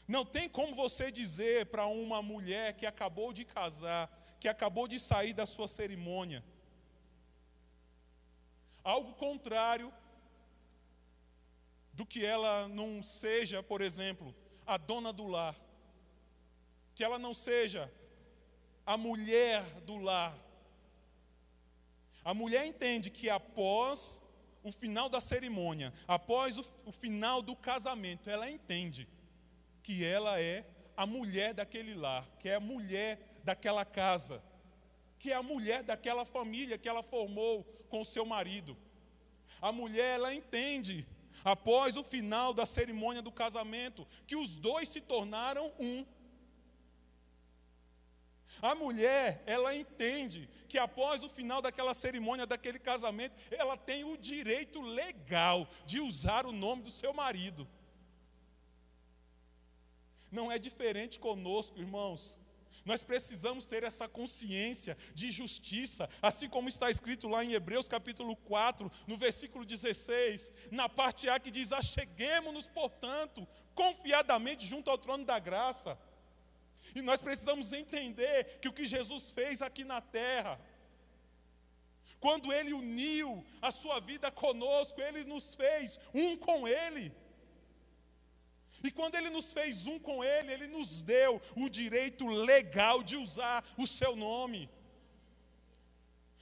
Não 0.06 0.24
tem 0.34 0.46
como 0.48 0.74
você 0.74 1.10
dizer 1.10 1.66
para 1.66 1.86
uma 1.86 2.20
mulher 2.20 2.74
que 2.78 2.84
acabou 2.84 3.32
de 3.32 3.44
casar, 3.44 4.04
que 4.38 4.48
acabou 4.48 4.86
de 4.86 4.98
sair 5.00 5.32
da 5.32 5.46
sua 5.46 5.66
cerimônia, 5.66 6.44
algo 8.82 9.14
contrário 9.14 9.90
do 11.94 12.04
que 12.04 12.22
ela 12.34 12.68
não 12.68 13.02
seja, 13.02 13.62
por 13.62 13.80
exemplo, 13.80 14.34
a 14.66 14.76
dona 14.76 15.12
do 15.12 15.26
lar 15.26 15.56
que 16.94 17.02
ela 17.02 17.18
não 17.18 17.34
seja 17.34 17.92
a 18.86 18.96
mulher 18.96 19.62
do 19.80 19.96
lar. 19.96 20.32
A 22.24 22.32
mulher 22.32 22.66
entende 22.66 23.10
que 23.10 23.28
após 23.28 24.22
o 24.62 24.72
final 24.72 25.10
da 25.10 25.20
cerimônia, 25.20 25.92
após 26.08 26.56
o, 26.56 26.64
o, 26.86 26.92
final 26.92 27.42
do 27.42 27.54
casamento, 27.54 28.30
ela 28.30 28.50
entende 28.50 29.06
que 29.82 30.02
ela 30.02 30.40
é 30.40 30.64
a 30.96 31.06
mulher 31.06 31.52
daquele 31.52 31.94
lar, 31.94 32.26
que 32.38 32.48
é 32.48 32.54
a 32.54 32.60
mulher 32.60 33.40
daquela 33.44 33.84
casa, 33.84 34.42
que 35.18 35.30
é 35.30 35.34
a 35.34 35.42
mulher 35.42 35.82
daquela 35.82 36.24
família 36.24 36.78
que 36.78 36.88
ela 36.88 37.02
formou 37.02 37.62
com 37.90 38.00
o 38.00 38.04
seu 38.04 38.24
marido. 38.24 38.74
A 39.60 39.70
mulher, 39.70 40.14
ela 40.14 40.34
entende, 40.34 41.06
após 41.44 41.96
o 41.96 42.04
final 42.04 42.54
da 42.54 42.64
cerimônia 42.64 43.20
do 43.20 43.30
casamento, 43.30 44.06
que 44.26 44.34
os 44.34 44.56
dois 44.56 44.88
se 44.88 45.00
tornaram 45.00 45.70
um. 45.78 46.06
A 48.60 48.74
mulher, 48.74 49.42
ela 49.46 49.74
entende 49.74 50.48
que 50.68 50.78
após 50.78 51.22
o 51.22 51.28
final 51.28 51.62
daquela 51.62 51.94
cerimônia, 51.94 52.46
daquele 52.46 52.78
casamento, 52.78 53.34
ela 53.50 53.76
tem 53.76 54.04
o 54.04 54.16
direito 54.16 54.80
legal 54.80 55.68
de 55.86 56.00
usar 56.00 56.46
o 56.46 56.52
nome 56.52 56.82
do 56.82 56.90
seu 56.90 57.12
marido. 57.12 57.68
Não 60.30 60.50
é 60.50 60.58
diferente 60.58 61.20
conosco, 61.20 61.78
irmãos. 61.78 62.38
Nós 62.84 63.02
precisamos 63.02 63.64
ter 63.64 63.82
essa 63.82 64.06
consciência 64.06 64.96
de 65.14 65.30
justiça, 65.30 66.08
assim 66.20 66.48
como 66.48 66.68
está 66.68 66.90
escrito 66.90 67.28
lá 67.28 67.42
em 67.42 67.52
Hebreus 67.52 67.88
capítulo 67.88 68.36
4, 68.36 68.90
no 69.06 69.16
versículo 69.16 69.64
16, 69.64 70.52
na 70.70 70.88
parte 70.88 71.28
A 71.28 71.40
que 71.40 71.50
diz: 71.50 71.72
Acheguemos-nos, 71.72 72.68
portanto, 72.68 73.46
confiadamente 73.74 74.66
junto 74.66 74.90
ao 74.90 74.98
trono 74.98 75.24
da 75.24 75.38
graça 75.38 75.98
e 76.94 77.02
nós 77.02 77.20
precisamos 77.20 77.72
entender 77.72 78.58
que 78.60 78.68
o 78.68 78.72
que 78.72 78.86
Jesus 78.86 79.30
fez 79.30 79.60
aqui 79.60 79.82
na 79.82 80.00
terra, 80.00 80.60
quando 82.20 82.52
Ele 82.52 82.72
uniu 82.72 83.44
a 83.60 83.70
sua 83.72 83.98
vida 84.00 84.30
conosco, 84.30 85.00
Ele 85.00 85.24
nos 85.24 85.54
fez 85.54 85.98
um 86.14 86.36
com 86.36 86.68
Ele. 86.68 87.12
E 88.82 88.90
quando 88.92 89.16
Ele 89.16 89.28
nos 89.28 89.52
fez 89.52 89.86
um 89.86 89.98
com 89.98 90.22
Ele, 90.22 90.52
Ele 90.52 90.68
nos 90.68 91.02
deu 91.02 91.42
o 91.56 91.68
direito 91.68 92.26
legal 92.28 93.02
de 93.02 93.16
usar 93.16 93.64
o 93.76 93.86
Seu 93.86 94.14
nome. 94.14 94.70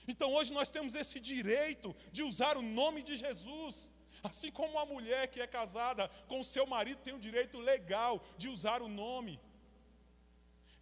Então 0.07 0.35
hoje 0.35 0.53
nós 0.53 0.71
temos 0.71 0.95
esse 0.95 1.19
direito 1.19 1.97
de 2.11 2.23
usar 2.23 2.59
o 2.59 2.63
nome 2.63 3.03
de 3.03 3.17
Jesus. 3.17 3.91
Assim 4.23 4.51
como 4.51 4.79
a 4.79 4.85
mulher 4.85 5.29
que 5.29 5.41
é 5.41 5.47
casada 5.47 6.09
com 6.29 6.41
o 6.41 6.45
seu 6.45 6.65
marido 6.67 7.01
tem 7.01 7.15
o 7.15 7.19
direito 7.19 7.59
legal 7.59 8.23
de 8.37 8.49
usar 8.49 8.83
o 8.83 8.89
nome 8.89 9.41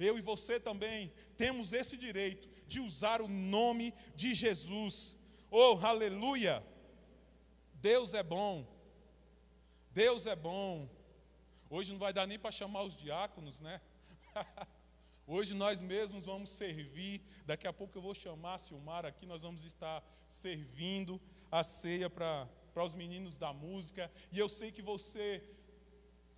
eu 0.00 0.18
e 0.18 0.20
você 0.20 0.58
também 0.58 1.12
temos 1.36 1.72
esse 1.72 1.96
direito 1.96 2.48
de 2.66 2.80
usar 2.80 3.20
o 3.20 3.28
nome 3.28 3.94
de 4.14 4.34
Jesus. 4.34 5.18
Oh, 5.50 5.78
aleluia! 5.82 6.64
Deus 7.74 8.14
é 8.14 8.22
bom. 8.22 8.66
Deus 9.92 10.26
é 10.26 10.36
bom. 10.36 10.88
Hoje 11.68 11.92
não 11.92 11.98
vai 11.98 12.12
dar 12.12 12.26
nem 12.26 12.38
para 12.38 12.50
chamar 12.50 12.82
os 12.82 12.96
diáconos, 12.96 13.60
né? 13.60 13.80
Hoje 15.26 15.54
nós 15.54 15.80
mesmos 15.80 16.26
vamos 16.26 16.50
servir. 16.50 17.22
Daqui 17.46 17.66
a 17.66 17.72
pouco 17.72 17.96
eu 17.96 18.02
vou 18.02 18.14
chamar 18.14 18.54
a 18.54 18.58
Silmar 18.58 19.06
aqui, 19.06 19.24
nós 19.24 19.42
vamos 19.42 19.64
estar 19.64 20.04
servindo 20.26 21.20
a 21.50 21.62
ceia 21.62 22.10
para 22.10 22.48
os 22.74 22.94
meninos 22.94 23.38
da 23.38 23.52
música. 23.52 24.10
E 24.32 24.38
eu 24.38 24.48
sei 24.48 24.72
que 24.72 24.82
você 24.82 25.42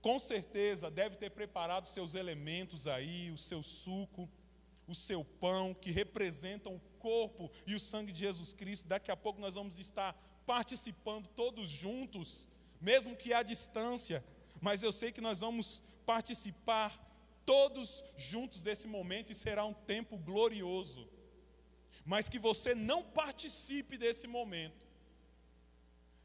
com 0.03 0.19
certeza 0.19 0.91
deve 0.91 1.17
ter 1.17 1.31
preparado 1.31 1.87
seus 1.87 2.15
elementos 2.15 2.89
aí, 2.89 3.31
o 3.31 3.39
seu 3.39 3.63
suco, 3.63 4.29
o 4.87 4.95
seu 4.95 5.25
pão, 5.25 5.73
que 5.73 5.93
representam 5.93 6.75
o 6.75 6.81
corpo 6.99 7.51
e 7.67 7.75
o 7.75 7.81
sangue 7.81 8.13
de 8.13 8.19
Jesus 8.19 8.53
Cristo. 8.53 8.89
Daqui 8.89 9.13
a 9.13 9.17
pouco 9.17 9.41
nós 9.41 9.55
vamos 9.55 9.79
estar 9.79 10.13
participando 10.45 11.29
todos 11.29 11.71
juntos, 11.71 12.51
mesmo 12.81 13.17
que 13.17 13.33
à 13.33 13.45
distância, 13.45 14.25
mas 14.61 14.83
eu 14.83 14.93
sei 14.93 15.13
que 15.13 15.21
nós 15.21 15.41
vamos 15.41 15.83
participar 16.05 16.91
todos 17.47 18.03
juntos 18.17 18.63
desse 18.63 18.89
momento 18.89 19.31
e 19.31 19.37
será 19.37 19.65
um 19.65 19.73
tempo 19.73 20.19
glorioso. 20.19 21.09
Mas 22.05 22.29
que 22.29 22.41
você 22.41 22.75
não 22.75 23.05
participe 23.05 23.97
desse 23.97 24.27
momento 24.27 24.85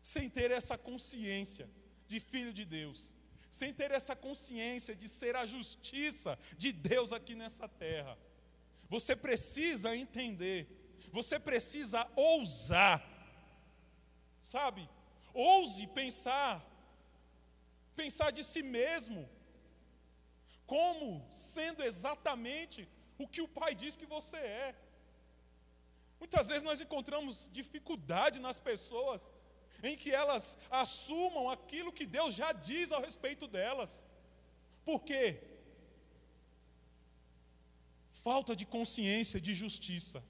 sem 0.02 0.30
ter 0.30 0.50
essa 0.50 0.78
consciência 0.78 1.70
de 2.08 2.20
filho 2.20 2.54
de 2.54 2.66
Deus, 2.66 3.16
sem 3.50 3.74
ter 3.74 3.91
essa 3.91 4.16
consciência 4.16 4.95
de 4.95 5.08
ser 5.08 5.36
a 5.36 5.45
justiça 5.45 6.38
de 6.58 6.72
Deus 6.72 7.12
aqui 7.12 7.36
nessa 7.36 7.68
terra. 7.68 8.18
Você 8.89 9.16
precisa 9.16 9.95
entender, 9.95 10.68
você 11.12 11.39
precisa 11.39 12.10
ousar, 12.16 13.04
sabe? 14.41 14.89
Ouse 15.34 15.86
pensar, 15.88 16.66
pensar 17.95 18.32
de 18.32 18.43
si 18.43 18.62
mesmo, 18.62 19.30
como 20.66 21.26
sendo 21.32 21.84
exatamente 21.84 22.88
o 23.18 23.28
que 23.28 23.41
o 23.41 23.48
Pai 23.48 23.74
diz 23.74 23.95
que 23.95 24.06
você 24.06 24.38
é. 24.38 24.76
Muitas 26.20 26.48
vezes 26.48 26.64
nós 26.64 26.82
encontramos 26.82 27.50
dificuldade 27.52 28.39
nas 28.39 28.60
pessoas 28.60 29.32
em 29.84 29.96
que 29.96 30.12
elas 30.12 30.58
assumam 30.70 31.50
aquilo 31.50 31.92
que 31.92 32.06
Deus 32.06 32.36
já 32.36 32.52
diz 32.52 32.92
ao 32.92 33.02
respeito 33.02 33.48
delas. 33.48 34.06
Por 34.84 35.04
quê? 35.04 35.42
Falta 38.12 38.56
de 38.56 38.66
consciência 38.66 39.40
de 39.40 39.54
justiça, 39.54 40.24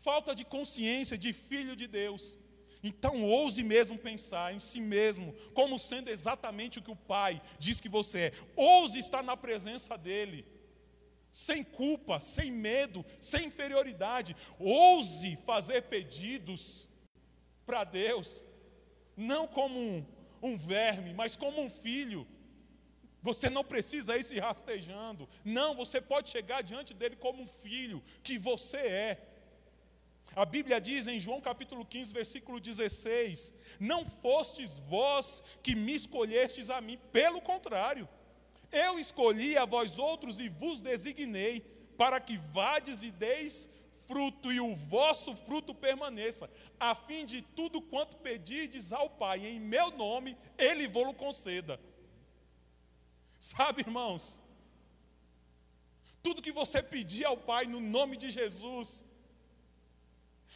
falta 0.00 0.34
de 0.34 0.44
consciência 0.44 1.18
de 1.18 1.32
filho 1.32 1.74
de 1.74 1.86
Deus. 1.86 2.38
Então, 2.82 3.24
ouse 3.24 3.62
mesmo 3.62 3.98
pensar 3.98 4.54
em 4.54 4.60
si 4.60 4.78
mesmo, 4.78 5.34
como 5.54 5.78
sendo 5.78 6.10
exatamente 6.10 6.78
o 6.78 6.82
que 6.82 6.90
o 6.90 6.96
Pai 6.96 7.40
diz 7.58 7.80
que 7.80 7.88
você 7.88 8.18
é. 8.18 8.32
Ouse 8.54 8.98
estar 8.98 9.22
na 9.22 9.36
presença 9.36 9.96
dEle, 9.96 10.46
sem 11.32 11.64
culpa, 11.64 12.20
sem 12.20 12.50
medo, 12.50 13.04
sem 13.18 13.46
inferioridade. 13.46 14.36
Ouse 14.58 15.36
fazer 15.36 15.82
pedidos 15.82 16.88
para 17.64 17.84
Deus 17.84 18.44
não 19.16 19.46
como 19.46 19.78
um, 19.78 20.04
um 20.42 20.56
verme, 20.56 21.12
mas 21.14 21.36
como 21.36 21.60
um 21.60 21.70
filho. 21.70 22.26
Você 23.22 23.48
não 23.48 23.64
precisa 23.64 24.16
ir 24.18 24.22
se 24.22 24.38
rastejando. 24.38 25.28
Não, 25.44 25.74
você 25.74 26.00
pode 26.00 26.28
chegar 26.28 26.62
diante 26.62 26.92
dele 26.92 27.16
como 27.16 27.42
um 27.42 27.46
filho 27.46 28.02
que 28.22 28.38
você 28.38 28.76
é. 28.76 29.28
A 30.36 30.44
Bíblia 30.44 30.80
diz 30.80 31.06
em 31.06 31.20
João 31.20 31.40
capítulo 31.40 31.84
15, 31.84 32.12
versículo 32.12 32.60
16: 32.60 33.54
Não 33.78 34.04
fostes 34.04 34.80
vós 34.80 35.42
que 35.62 35.74
me 35.74 35.94
escolhestes 35.94 36.68
a 36.70 36.80
mim, 36.80 36.98
pelo 37.12 37.40
contrário, 37.40 38.08
eu 38.72 38.98
escolhi 38.98 39.56
a 39.56 39.64
vós 39.64 39.98
outros 39.98 40.40
e 40.40 40.48
vos 40.48 40.80
designei, 40.80 41.60
para 41.96 42.18
que 42.18 42.36
vades 42.52 43.04
e 43.04 43.12
deis 43.12 43.68
fruto 44.06 44.52
e 44.52 44.60
o 44.60 44.74
vosso 44.74 45.34
fruto 45.34 45.74
permaneça, 45.74 46.50
a 46.78 46.94
fim 46.94 47.24
de 47.24 47.42
tudo 47.42 47.80
quanto 47.80 48.16
pedirdes 48.18 48.92
ao 48.92 49.08
Pai 49.10 49.46
em 49.46 49.60
meu 49.60 49.90
nome, 49.90 50.36
Ele 50.58 50.86
vos 50.86 51.14
conceda. 51.16 51.80
Sabe, 53.38 53.82
irmãos, 53.82 54.40
tudo 56.22 56.42
que 56.42 56.52
você 56.52 56.82
pedir 56.82 57.24
ao 57.24 57.36
Pai 57.36 57.66
no 57.66 57.80
nome 57.80 58.16
de 58.16 58.30
Jesus, 58.30 59.04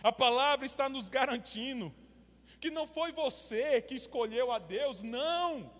a 0.02 0.12
palavra 0.12 0.64
está 0.64 0.88
nos 0.88 1.08
garantindo 1.08 1.94
que 2.60 2.70
não 2.70 2.86
foi 2.86 3.12
você 3.12 3.80
que 3.82 3.94
escolheu 3.94 4.50
a 4.50 4.58
Deus, 4.58 5.02
não. 5.02 5.70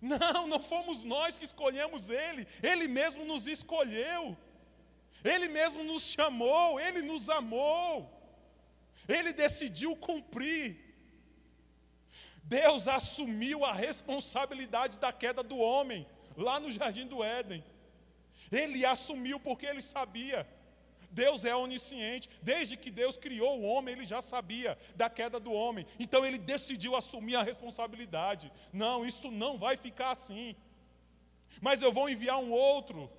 Não, 0.00 0.46
não 0.46 0.60
fomos 0.60 1.04
nós 1.04 1.38
que 1.38 1.44
escolhemos 1.44 2.10
Ele, 2.10 2.46
Ele 2.62 2.86
mesmo 2.86 3.24
nos 3.24 3.46
escolheu. 3.46 4.36
Ele 5.26 5.48
mesmo 5.48 5.82
nos 5.82 6.04
chamou, 6.04 6.78
ele 6.78 7.02
nos 7.02 7.28
amou, 7.28 8.08
ele 9.08 9.32
decidiu 9.32 9.96
cumprir. 9.96 10.84
Deus 12.44 12.86
assumiu 12.86 13.64
a 13.64 13.72
responsabilidade 13.72 15.00
da 15.00 15.12
queda 15.12 15.42
do 15.42 15.58
homem, 15.58 16.06
lá 16.36 16.60
no 16.60 16.70
jardim 16.70 17.06
do 17.06 17.24
Éden. 17.24 17.64
Ele 18.52 18.86
assumiu 18.86 19.40
porque 19.40 19.66
ele 19.66 19.82
sabia. 19.82 20.46
Deus 21.10 21.44
é 21.44 21.56
onisciente, 21.56 22.28
desde 22.42 22.76
que 22.76 22.90
Deus 22.90 23.16
criou 23.16 23.58
o 23.58 23.62
homem, 23.62 23.94
ele 23.94 24.04
já 24.04 24.20
sabia 24.20 24.78
da 24.94 25.08
queda 25.08 25.40
do 25.40 25.52
homem. 25.52 25.86
Então 25.98 26.24
ele 26.24 26.38
decidiu 26.38 26.94
assumir 26.94 27.36
a 27.36 27.42
responsabilidade. 27.42 28.52
Não, 28.72 29.04
isso 29.04 29.30
não 29.30 29.58
vai 29.58 29.76
ficar 29.76 30.10
assim. 30.10 30.54
Mas 31.60 31.82
eu 31.82 31.90
vou 31.90 32.08
enviar 32.08 32.38
um 32.38 32.52
outro 32.52 33.10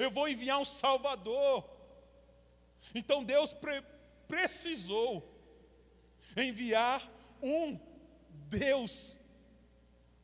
eu 0.00 0.10
vou 0.10 0.28
enviar 0.28 0.58
um 0.58 0.64
Salvador. 0.64 1.68
Então 2.94 3.22
Deus 3.22 3.52
pre 3.52 3.82
precisou 4.26 5.28
enviar 6.36 7.06
um 7.42 7.78
Deus 8.48 9.18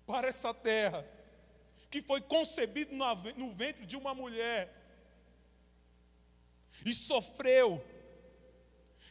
para 0.06 0.28
essa 0.28 0.54
terra, 0.54 1.04
que 1.90 2.00
foi 2.00 2.20
concebido 2.20 2.94
no 2.94 3.52
ventre 3.52 3.84
de 3.84 3.96
uma 3.96 4.14
mulher, 4.14 4.72
e 6.84 6.94
sofreu, 6.94 7.84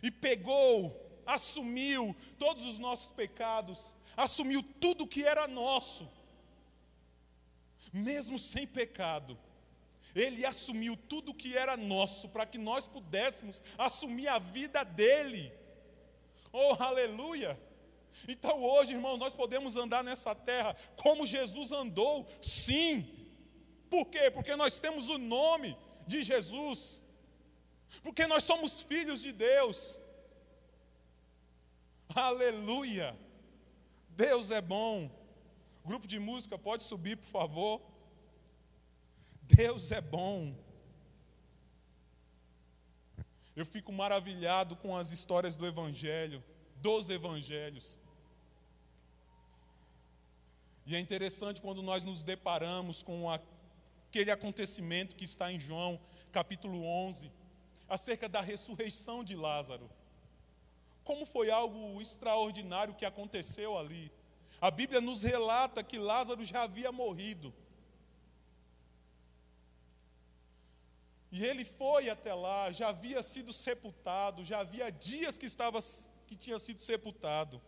e 0.02 0.10
pegou, 0.10 1.22
assumiu 1.26 2.16
todos 2.40 2.64
os 2.64 2.78
nossos 2.78 3.12
pecados, 3.12 3.94
assumiu 4.16 4.64
tudo 4.80 5.08
que 5.08 5.26
era 5.26 5.48
nosso, 5.48 6.10
mesmo 7.92 8.40
sem 8.40 8.66
pecado, 8.66 9.38
ele 10.16 10.46
assumiu 10.46 10.96
tudo 10.96 11.34
que 11.34 11.58
era 11.58 11.76
nosso 11.76 12.30
para 12.30 12.46
que 12.46 12.58
nós 12.58 12.88
pudéssemos 12.88 13.62
assumir 13.78 14.30
a 14.30 14.40
vida 14.40 14.84
dele. 14.84 15.52
Oh, 16.54 16.82
aleluia! 16.82 17.60
Então 18.28 18.64
hoje, 18.64 18.94
irmãos, 18.94 19.18
nós 19.18 19.36
podemos 19.36 19.76
andar 19.76 20.04
nessa 20.04 20.34
terra 20.34 20.74
como 20.96 21.26
Jesus 21.26 21.74
andou, 21.74 22.26
sim. 22.42 23.06
Por 23.90 24.06
quê? 24.06 24.32
Porque 24.32 24.56
nós 24.56 24.80
temos 24.80 25.10
o 25.10 25.18
nome 25.18 25.78
de 26.08 26.24
Jesus. 26.24 27.04
Porque 28.02 28.26
nós 28.26 28.44
somos 28.44 28.82
filhos 28.82 29.22
de 29.22 29.34
Deus. 29.34 30.00
Aleluia! 32.16 33.18
Deus 34.10 34.50
é 34.50 34.62
bom. 34.62 35.12
Grupo 35.84 36.08
de 36.08 36.20
música, 36.20 36.58
pode 36.58 36.84
subir, 36.84 37.18
por 37.18 37.28
favor. 37.28 37.82
Deus 39.48 39.92
é 39.92 40.02
bom. 40.02 40.56
Eu 43.56 43.66
fico 43.66 43.92
maravilhado 43.92 44.76
com 44.76 44.98
as 44.98 45.12
histórias 45.12 45.56
do 45.56 45.66
Evangelho, 45.66 46.44
dos 46.78 47.10
Evangelhos. 47.10 48.00
E 50.86 50.96
é 50.96 51.00
interessante 51.00 51.62
quando 51.62 51.82
nós 51.82 52.04
nos 52.04 52.24
deparamos 52.24 53.02
com 53.02 53.30
aquele 53.30 54.30
acontecimento 54.30 55.16
que 55.16 55.26
está 55.26 55.52
em 55.52 55.60
João, 55.60 56.00
capítulo 56.32 56.84
11, 56.84 57.32
acerca 57.88 58.28
da 58.28 58.42
ressurreição 58.42 59.24
de 59.24 59.36
Lázaro. 59.36 59.90
Como 61.04 61.26
foi 61.26 61.50
algo 61.50 62.02
extraordinário 62.02 62.96
que 62.96 63.06
aconteceu 63.06 63.78
ali. 63.78 64.12
A 64.60 64.72
Bíblia 64.72 65.00
nos 65.00 65.24
relata 65.24 65.84
que 65.84 65.98
Lázaro 65.98 66.44
já 66.44 66.64
havia 66.64 66.92
morrido. 66.92 67.54
E 71.38 71.46
ele 71.46 71.66
foi 71.66 72.10
até 72.10 72.34
lá, 72.34 72.72
já 72.72 72.88
havia 72.88 73.22
sido 73.22 73.52
sepultado, 73.52 74.42
já 74.42 74.60
havia 74.62 74.90
dias 74.90 75.38
que 75.38 75.46
estava 75.46 75.80
que 76.28 76.36
tinha 76.44 76.58
sido 76.58 76.82
sepultado. 76.82 77.62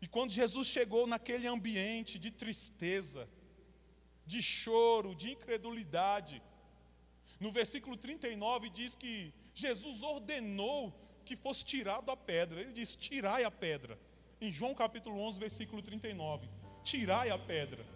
E 0.00 0.08
quando 0.08 0.32
Jesus 0.32 0.66
chegou 0.66 1.06
naquele 1.06 1.46
ambiente 1.46 2.18
de 2.18 2.32
tristeza, 2.32 3.28
de 4.26 4.42
choro, 4.42 5.14
de 5.14 5.30
incredulidade, 5.30 6.42
no 7.38 7.52
versículo 7.52 7.96
39 7.96 8.68
diz 8.68 8.96
que 8.96 9.32
Jesus 9.54 10.02
ordenou 10.02 10.92
que 11.24 11.36
fosse 11.36 11.64
tirado 11.64 12.10
a 12.10 12.16
pedra. 12.16 12.60
Ele 12.60 12.72
diz: 12.72 12.96
"Tirai 12.96 13.44
a 13.44 13.50
pedra". 13.66 13.96
Em 14.40 14.50
João 14.50 14.74
capítulo 14.74 15.20
11, 15.20 15.38
versículo 15.38 15.80
39. 15.80 16.48
Tirai 16.82 17.30
a 17.30 17.38
pedra. 17.38 17.86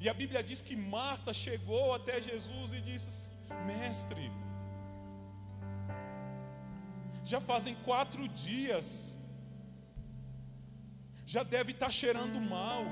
E 0.00 0.08
a 0.08 0.14
Bíblia 0.14 0.42
diz 0.42 0.62
que 0.62 0.74
Marta 0.74 1.32
chegou 1.34 1.92
até 1.94 2.20
Jesus 2.20 2.72
e 2.72 2.80
disse: 2.80 3.28
Mestre, 3.66 4.30
já 7.24 7.40
fazem 7.40 7.74
quatro 7.84 8.26
dias, 8.28 9.16
já 11.26 11.42
deve 11.42 11.72
estar 11.72 11.90
cheirando 11.90 12.40
mal, 12.40 12.84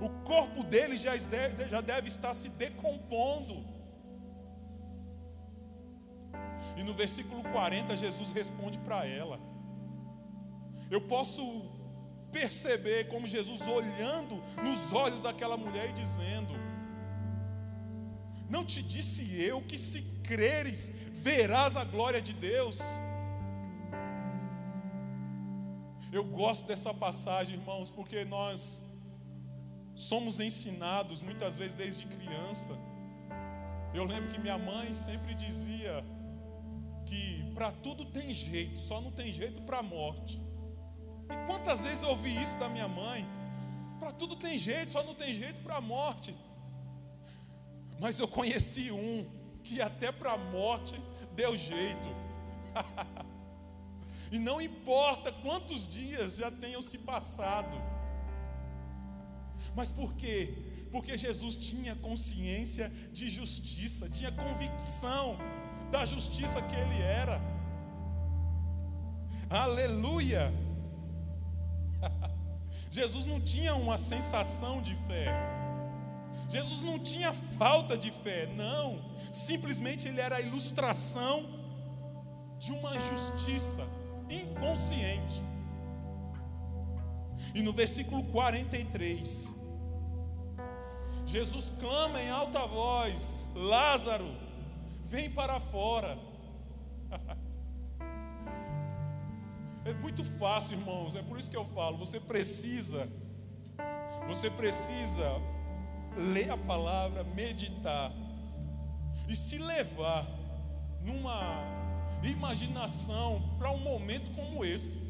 O 0.00 0.08
corpo 0.24 0.64
dele 0.64 0.96
já 0.96 1.14
deve, 1.16 1.68
já 1.68 1.80
deve 1.80 2.08
estar 2.08 2.32
se 2.32 2.48
decompondo. 2.48 3.64
E 6.76 6.82
no 6.82 6.94
versículo 6.94 7.42
40, 7.42 7.96
Jesus 7.96 8.32
responde 8.32 8.78
para 8.78 9.06
ela. 9.06 9.38
Eu 10.90 11.02
posso 11.02 11.69
perceber 12.32 13.08
como 13.08 13.26
Jesus 13.26 13.66
olhando 13.66 14.42
nos 14.62 14.92
olhos 14.92 15.22
daquela 15.22 15.56
mulher 15.56 15.90
e 15.90 15.92
dizendo: 15.92 16.54
Não 18.48 18.64
te 18.64 18.82
disse 18.82 19.40
eu 19.40 19.62
que 19.62 19.78
se 19.78 20.02
creres, 20.22 20.92
verás 21.12 21.76
a 21.76 21.84
glória 21.84 22.20
de 22.20 22.32
Deus. 22.32 22.80
Eu 26.12 26.24
gosto 26.24 26.66
dessa 26.66 26.92
passagem, 26.92 27.56
irmãos, 27.56 27.90
porque 27.90 28.24
nós 28.24 28.82
somos 29.94 30.40
ensinados 30.40 31.22
muitas 31.22 31.58
vezes 31.58 31.74
desde 31.74 32.06
criança. 32.06 32.76
Eu 33.94 34.04
lembro 34.04 34.30
que 34.30 34.40
minha 34.40 34.58
mãe 34.58 34.94
sempre 34.94 35.34
dizia 35.34 36.04
que 37.06 37.50
para 37.54 37.70
tudo 37.72 38.04
tem 38.04 38.32
jeito, 38.32 38.78
só 38.78 39.00
não 39.00 39.10
tem 39.10 39.32
jeito 39.32 39.60
para 39.62 39.78
a 39.78 39.82
morte. 39.82 40.40
E 41.30 41.46
quantas 41.46 41.82
vezes 41.82 42.02
eu 42.02 42.10
ouvi 42.10 42.40
isso 42.42 42.56
da 42.58 42.68
minha 42.68 42.88
mãe? 42.88 43.26
Para 43.98 44.12
tudo 44.12 44.34
tem 44.34 44.58
jeito, 44.58 44.90
só 44.90 45.02
não 45.02 45.14
tem 45.14 45.34
jeito 45.34 45.60
para 45.60 45.76
a 45.76 45.80
morte. 45.80 46.34
Mas 48.00 48.18
eu 48.18 48.26
conheci 48.26 48.90
um 48.90 49.28
que 49.62 49.80
até 49.80 50.10
para 50.10 50.32
a 50.32 50.38
morte 50.38 50.98
deu 51.34 51.54
jeito. 51.54 52.08
e 54.32 54.38
não 54.38 54.60
importa 54.60 55.30
quantos 55.30 55.86
dias 55.86 56.36
já 56.36 56.50
tenham 56.50 56.80
se 56.80 56.98
passado. 56.98 57.76
Mas 59.74 59.90
por 59.90 60.14
quê? 60.14 60.54
Porque 60.90 61.16
Jesus 61.16 61.54
tinha 61.54 61.94
consciência 61.94 62.90
de 63.12 63.28
justiça, 63.28 64.08
tinha 64.08 64.32
convicção 64.32 65.36
da 65.90 66.04
justiça 66.04 66.60
que 66.62 66.74
ele 66.74 67.00
era. 67.00 67.40
Aleluia! 69.48 70.52
Jesus 72.90 73.26
não 73.26 73.40
tinha 73.40 73.74
uma 73.74 73.98
sensação 73.98 74.82
de 74.82 74.94
fé. 75.06 75.28
Jesus 76.48 76.82
não 76.82 76.98
tinha 76.98 77.32
falta 77.32 77.96
de 77.96 78.10
fé, 78.10 78.46
não. 78.56 79.00
Simplesmente 79.32 80.08
ele 80.08 80.20
era 80.20 80.36
a 80.36 80.40
ilustração 80.40 81.48
de 82.58 82.72
uma 82.72 82.98
justiça 82.98 83.86
inconsciente. 84.28 85.42
E 87.54 87.62
no 87.62 87.72
versículo 87.72 88.24
43, 88.24 89.54
Jesus 91.26 91.72
clama 91.78 92.20
em 92.20 92.28
alta 92.28 92.66
voz: 92.66 93.48
Lázaro, 93.54 94.34
vem 95.04 95.30
para 95.30 95.60
fora. 95.60 96.18
É 99.84 99.94
muito 99.94 100.22
fácil, 100.22 100.78
irmãos, 100.78 101.16
é 101.16 101.22
por 101.22 101.38
isso 101.38 101.50
que 101.50 101.56
eu 101.56 101.64
falo, 101.64 101.96
você 101.96 102.20
precisa, 102.20 103.08
você 104.28 104.50
precisa 104.50 105.40
ler 106.16 106.50
a 106.50 106.56
palavra, 106.56 107.24
meditar 107.24 108.12
e 109.26 109.34
se 109.34 109.56
levar 109.56 110.26
numa 111.00 111.40
imaginação 112.22 113.56
para 113.58 113.70
um 113.70 113.78
momento 113.78 114.30
como 114.32 114.64
esse. 114.64 115.00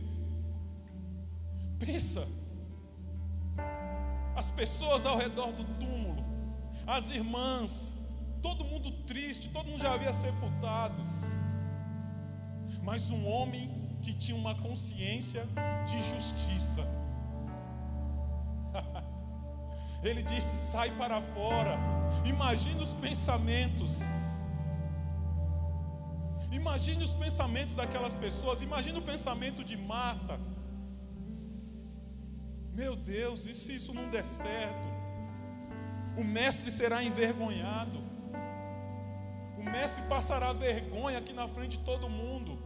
Pensa, 1.81 2.29
as 4.37 4.53
pessoas 4.53 5.05
ao 5.05 5.19
redor 5.19 5.53
do 5.53 5.65
túmulo, 5.81 6.25
as 6.87 7.11
irmãs, 7.11 7.99
todo 8.41 8.65
mundo 8.65 8.93
triste, 9.05 9.49
todo 9.49 9.67
mundo 9.67 9.83
já 9.83 9.95
havia 9.95 10.13
sepultado, 10.13 11.03
mas 12.85 13.11
um 13.11 13.27
homem 13.27 13.80
que 14.03 14.13
tinha 14.13 14.37
uma 14.37 14.55
consciência 14.55 15.47
de 15.87 16.03
justiça. 16.11 16.83
Ele 20.03 20.23
disse: 20.23 20.57
sai 20.73 20.91
para 20.97 21.21
fora. 21.21 21.79
Imagine 22.25 22.83
os 22.83 22.95
pensamentos. 22.95 24.03
Imagine 26.51 27.05
os 27.05 27.15
pensamentos 27.15 27.75
daquelas 27.77 28.15
pessoas. 28.15 28.63
Imagine 28.63 28.99
o 28.99 29.03
pensamento 29.03 29.63
de 29.63 29.77
Marta. 29.77 30.39
Meu 32.73 32.97
Deus, 32.97 33.47
e 33.47 33.55
se 33.55 33.75
isso 33.75 33.93
não 33.93 34.09
der 34.09 34.25
certo? 34.25 34.89
O 36.17 36.25
mestre 36.25 36.71
será 36.71 37.03
envergonhado. 37.05 38.01
O 39.59 39.63
mestre 39.63 40.03
passará 40.05 40.53
vergonha 40.53 41.19
aqui 41.19 41.33
na 41.33 41.47
frente 41.47 41.79
de 41.79 41.85
todo 41.85 42.09
mundo. 42.09 42.59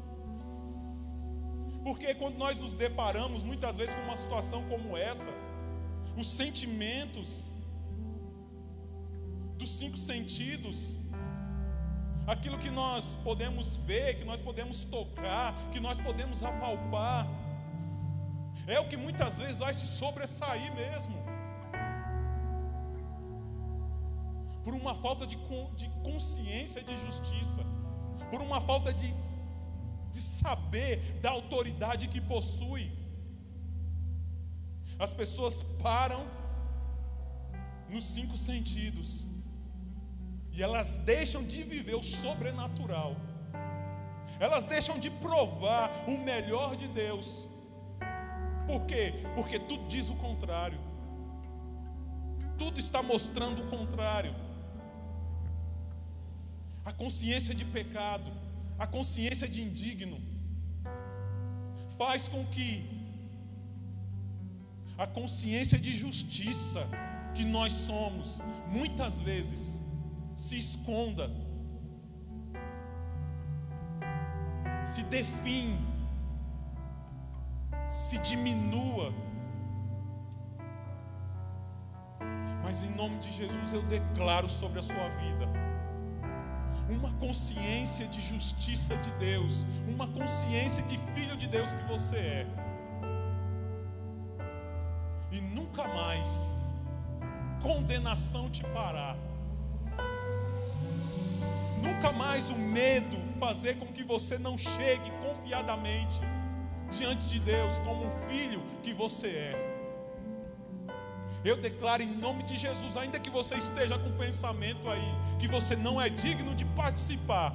Porque 1.85 2.15
quando 2.15 2.37
nós 2.39 2.57
nos 2.57 2.73
deparamos 2.73 3.43
muitas 3.43 3.77
vezes 3.77 3.95
com 3.95 4.01
uma 4.03 4.17
situação 4.17 4.65
como 4.71 4.97
essa, 4.97 5.31
os 6.17 6.27
sentimentos 6.27 7.53
dos 9.59 9.71
cinco 9.71 9.97
sentidos, 9.97 10.99
aquilo 12.27 12.59
que 12.59 12.71
nós 12.71 13.17
podemos 13.23 13.77
ver, 13.77 14.19
que 14.19 14.25
nós 14.25 14.41
podemos 14.41 14.85
tocar, 14.87 15.55
que 15.73 15.79
nós 15.79 16.01
podemos 16.01 16.43
apalpar, 16.43 17.29
é 18.67 18.81
o 18.81 18.89
que 18.89 18.97
muitas 18.97 19.39
vezes 19.39 19.59
vai 19.59 19.73
se 19.75 19.87
sobressair 19.87 20.75
mesmo. 20.75 21.23
Por 24.65 24.75
uma 24.75 24.95
falta 24.95 25.27
de, 25.27 25.37
de 25.77 25.89
consciência 26.03 26.83
de 26.83 26.97
justiça, 26.97 27.63
por 28.31 28.41
uma 28.41 28.59
falta 28.59 28.91
de 28.91 29.15
de 30.15 30.21
saber 30.21 30.93
da 31.21 31.31
autoridade 31.39 32.07
que 32.13 32.21
possui. 32.21 32.85
As 35.05 35.13
pessoas 35.21 35.57
param 35.87 36.23
nos 37.93 38.05
cinco 38.17 38.37
sentidos 38.37 39.27
e 40.53 40.63
elas 40.63 40.91
deixam 40.99 41.43
de 41.53 41.65
viver 41.65 41.97
o 41.97 42.03
sobrenatural, 42.03 43.17
elas 44.39 44.67
deixam 44.75 44.97
de 45.05 45.11
provar 45.27 45.91
o 46.07 46.17
melhor 46.31 46.77
de 46.77 46.87
Deus. 46.87 47.29
Por 48.69 48.81
quê? 48.87 49.05
Porque 49.35 49.59
tudo 49.59 49.89
diz 49.89 50.09
o 50.09 50.17
contrário, 50.27 50.79
tudo 52.57 52.79
está 52.79 53.03
mostrando 53.03 53.65
o 53.65 53.71
contrário. 53.77 54.35
A 56.85 56.93
consciência 56.93 57.55
de 57.55 57.65
pecado, 57.65 58.31
a 58.79 58.87
consciência 58.87 59.49
de 59.49 59.63
indigno, 59.63 60.21
faz 61.97 62.29
com 62.29 62.45
que 62.47 62.85
a 64.99 65.07
consciência 65.07 65.79
de 65.79 65.93
justiça 65.97 66.87
que 67.35 67.45
nós 67.45 67.73
somos, 67.73 68.41
muitas 68.69 69.21
vezes, 69.21 69.83
se 70.35 70.57
esconda, 70.57 71.31
se 74.83 75.03
define, 75.05 75.79
se 77.89 78.19
diminua. 78.19 79.13
Mas 82.63 82.83
em 82.83 82.91
nome 82.91 83.19
de 83.19 83.31
Jesus 83.31 83.73
eu 83.73 83.83
declaro 83.83 84.49
sobre 84.49 84.79
a 84.79 84.83
sua 84.83 85.09
vida 85.21 85.64
uma 86.89 87.13
consciência 87.15 88.07
de 88.07 88.21
justiça 88.21 88.97
de 88.97 89.11
Deus, 89.13 89.65
uma 89.89 90.07
consciência 90.09 90.83
de 90.83 90.99
filho 91.15 91.37
de 91.37 91.47
Deus 91.47 91.73
que 91.73 91.83
você 91.85 92.17
é. 92.17 92.47
E 95.33 95.41
nunca 95.41 95.87
mais 95.89 96.71
condenação 97.63 98.51
te 98.51 98.63
parar. 98.65 99.17
Nunca 101.83 102.13
mais 102.13 102.51
o 102.51 102.57
medo 102.57 103.17
fazer 103.39 103.79
com 103.79 103.87
que 103.87 104.03
você 104.03 104.39
não 104.39 104.57
chegue 104.57 105.11
confiadamente 105.23 106.21
diante 106.91 107.27
de 107.27 107.41
Deus 107.41 107.79
como 107.81 108.07
um 108.07 108.11
filho 108.29 108.63
que 108.83 108.93
você 108.93 109.29
é. 109.29 109.74
Eu 111.45 111.59
declaro 111.59 112.03
em 112.03 112.17
nome 112.17 112.43
de 112.43 112.57
Jesus, 112.57 112.97
ainda 112.97 113.21
que 113.21 113.29
você 113.29 113.57
esteja 113.57 113.99
com 113.99 114.09
o 114.09 114.13
pensamento 114.13 114.89
aí, 114.89 115.15
que 115.39 115.47
você 115.47 115.77
não 115.77 116.01
é 116.01 116.09
digno 116.09 116.55
de 116.55 116.65
participar 116.65 117.55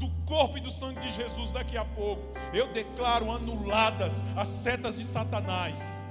do 0.00 0.10
corpo 0.26 0.58
e 0.58 0.60
do 0.60 0.70
sangue 0.70 0.98
de 1.00 1.12
Jesus 1.12 1.52
daqui 1.52 1.76
a 1.76 1.84
pouco, 1.84 2.22
eu 2.52 2.72
declaro 2.72 3.30
anuladas 3.30 4.24
as 4.34 4.48
setas 4.48 4.96
de 4.96 5.04
Satanás. 5.04 6.02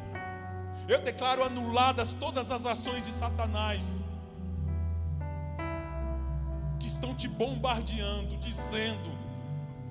Eu 0.87 1.01
declaro 1.01 1.43
anuladas 1.43 2.13
todas 2.13 2.51
as 2.51 2.65
ações 2.65 3.01
de 3.01 3.11
Satanás 3.11 4.01
que 6.79 6.87
estão 6.87 7.13
te 7.13 7.27
bombardeando, 7.27 8.37
dizendo 8.37 9.11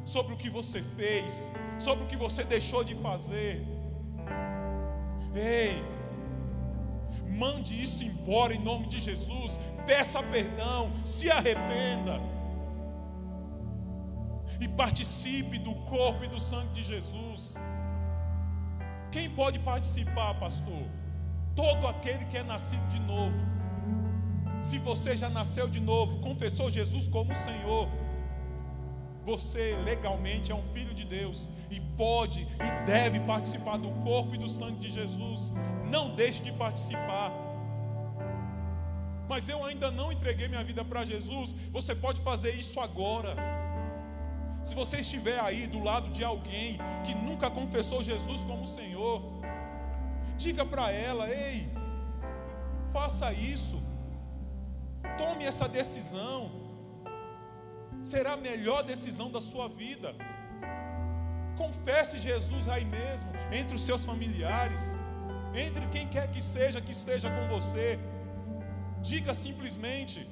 sobre 0.04 0.32
o 0.32 0.36
que 0.36 0.48
você 0.48 0.82
fez, 0.82 1.52
sobre 1.78 2.04
o 2.04 2.06
que 2.06 2.16
você 2.16 2.42
deixou 2.42 2.82
de 2.82 2.94
fazer. 2.94 3.66
Ei, 5.34 5.84
Mande 7.30 7.80
isso 7.80 8.02
embora 8.04 8.54
em 8.54 8.58
nome 8.58 8.86
de 8.86 9.00
Jesus. 9.00 9.58
Peça 9.86 10.22
perdão, 10.22 10.90
se 11.04 11.30
arrependa. 11.30 12.20
E 14.60 14.66
participe 14.66 15.58
do 15.58 15.74
corpo 15.74 16.24
e 16.24 16.28
do 16.28 16.40
sangue 16.40 16.72
de 16.72 16.82
Jesus. 16.82 17.56
Quem 19.10 19.30
pode 19.30 19.58
participar, 19.60 20.34
pastor? 20.34 20.82
Todo 21.54 21.86
aquele 21.86 22.24
que 22.26 22.36
é 22.36 22.42
nascido 22.42 22.86
de 22.88 23.00
novo. 23.00 23.36
Se 24.60 24.78
você 24.78 25.16
já 25.16 25.28
nasceu 25.28 25.68
de 25.68 25.80
novo, 25.80 26.18
confessou 26.18 26.70
Jesus 26.70 27.06
como 27.08 27.34
Senhor, 27.34 27.88
você 29.28 29.76
legalmente 29.84 30.50
é 30.50 30.54
um 30.54 30.66
filho 30.74 30.94
de 30.94 31.04
Deus 31.04 31.50
e 31.70 31.78
pode 32.02 32.40
e 32.66 32.86
deve 32.86 33.20
participar 33.20 33.76
do 33.76 33.90
corpo 34.02 34.34
e 34.34 34.38
do 34.38 34.48
sangue 34.48 34.78
de 34.84 34.88
Jesus. 34.88 35.52
Não 35.84 36.14
deixe 36.14 36.40
de 36.42 36.50
participar. 36.50 37.30
Mas 39.28 39.46
eu 39.46 39.62
ainda 39.62 39.90
não 39.90 40.10
entreguei 40.10 40.48
minha 40.48 40.64
vida 40.64 40.82
para 40.82 41.04
Jesus. 41.04 41.54
Você 41.70 41.94
pode 41.94 42.22
fazer 42.22 42.52
isso 42.52 42.80
agora. 42.80 43.36
Se 44.64 44.74
você 44.74 45.00
estiver 45.00 45.38
aí 45.40 45.66
do 45.66 45.82
lado 45.84 46.08
de 46.08 46.24
alguém 46.24 46.78
que 47.04 47.14
nunca 47.14 47.50
confessou 47.50 48.02
Jesus 48.02 48.42
como 48.44 48.66
Senhor, 48.66 49.22
diga 50.38 50.64
para 50.64 50.90
ela: 50.90 51.28
ei, 51.28 51.68
faça 52.90 53.30
isso, 53.34 53.76
tome 55.18 55.44
essa 55.44 55.68
decisão 55.68 56.67
será 58.02 58.32
a 58.32 58.36
melhor 58.36 58.82
decisão 58.82 59.30
da 59.30 59.40
sua 59.40 59.68
vida. 59.68 60.14
Confesse 61.56 62.18
Jesus 62.18 62.68
aí 62.68 62.84
mesmo, 62.84 63.30
entre 63.52 63.74
os 63.74 63.82
seus 63.82 64.04
familiares, 64.04 64.98
entre 65.54 65.86
quem 65.88 66.06
quer 66.06 66.30
que 66.30 66.42
seja 66.42 66.80
que 66.80 66.92
esteja 66.92 67.28
com 67.30 67.48
você. 67.48 67.98
Diga 69.02 69.34
simplesmente, 69.34 70.26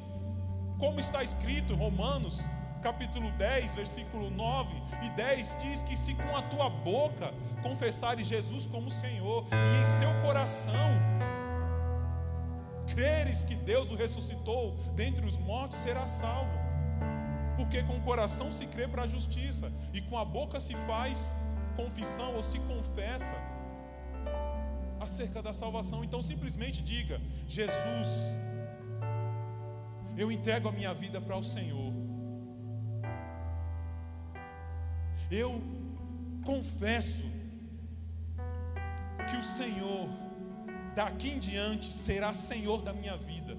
como 0.79 1.01
está 1.01 1.23
escrito 1.23 1.73
em 1.73 1.77
Romanos, 1.77 2.49
capítulo 2.83 3.31
10, 3.33 3.75
versículo 3.75 4.31
9 4.31 4.83
e 5.03 5.11
10 5.11 5.59
diz 5.62 5.83
que 5.83 5.97
se 5.97 6.14
com 6.14 6.37
a 6.37 6.43
tua 6.43 6.69
boca 6.71 7.33
confessares 7.62 8.27
Jesus 8.27 8.67
como 8.67 8.91
Senhor 8.91 9.45
e 9.51 9.81
em 9.81 9.85
seu 9.85 10.14
coração 10.23 10.91
creres 12.87 13.45
que 13.45 13.57
Deus 13.57 13.91
o 13.91 13.97
ressuscitou 13.97 14.77
dentre 14.95 15.27
os 15.27 15.37
mortos, 15.37 15.79
será 15.79 16.07
salvo 16.07 16.66
porque 17.67 17.83
com 17.83 17.97
o 17.97 18.03
coração 18.03 18.53
se 18.53 18.64
crê 18.67 18.87
para 18.87 19.03
a 19.03 19.07
justiça 19.09 19.73
e 19.93 20.01
com 20.01 20.17
a 20.17 20.25
boca 20.25 20.59
se 20.61 20.75
faz 20.89 21.37
confissão 21.75 22.35
ou 22.37 22.43
se 22.43 22.61
confessa 22.61 23.35
acerca 25.01 25.43
da 25.43 25.53
salvação. 25.53 26.05
Então 26.05 26.23
simplesmente 26.23 26.81
diga: 26.81 27.21
Jesus, 27.49 28.39
eu 30.17 30.31
entrego 30.31 30.69
a 30.69 30.73
minha 30.73 30.95
vida 30.95 31.21
para 31.21 31.37
o 31.37 31.43
Senhor. 31.43 31.93
Eu 35.29 35.61
confesso 36.45 37.25
que 39.29 39.37
o 39.37 39.43
Senhor 39.43 40.09
daqui 40.95 41.31
em 41.31 41.41
diante 41.41 41.87
será 41.87 42.33
Senhor 42.33 42.81
da 42.81 42.93
minha 42.93 43.17
vida. 43.17 43.59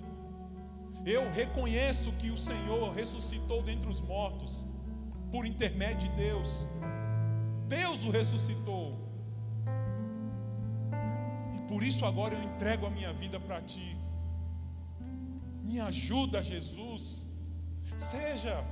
Eu 1.15 1.21
reconheço 1.31 2.11
que 2.19 2.29
o 2.29 2.37
Senhor 2.37 2.93
ressuscitou 2.93 3.63
dentre 3.63 3.89
os 3.89 4.01
mortos, 4.01 4.65
por 5.31 5.45
intermédio 5.45 6.09
de 6.09 6.15
Deus. 6.17 6.67
Deus 7.65 8.03
o 8.03 8.11
ressuscitou. 8.11 8.87
E 11.55 11.61
por 11.69 11.81
isso 11.81 12.05
agora 12.05 12.33
eu 12.33 12.43
entrego 12.43 12.85
a 12.85 12.89
minha 12.89 13.13
vida 13.13 13.39
para 13.39 13.61
ti. 13.61 13.97
Me 15.63 15.79
ajuda, 15.79 16.43
Jesus. 16.43 17.25
Seja 17.97 18.65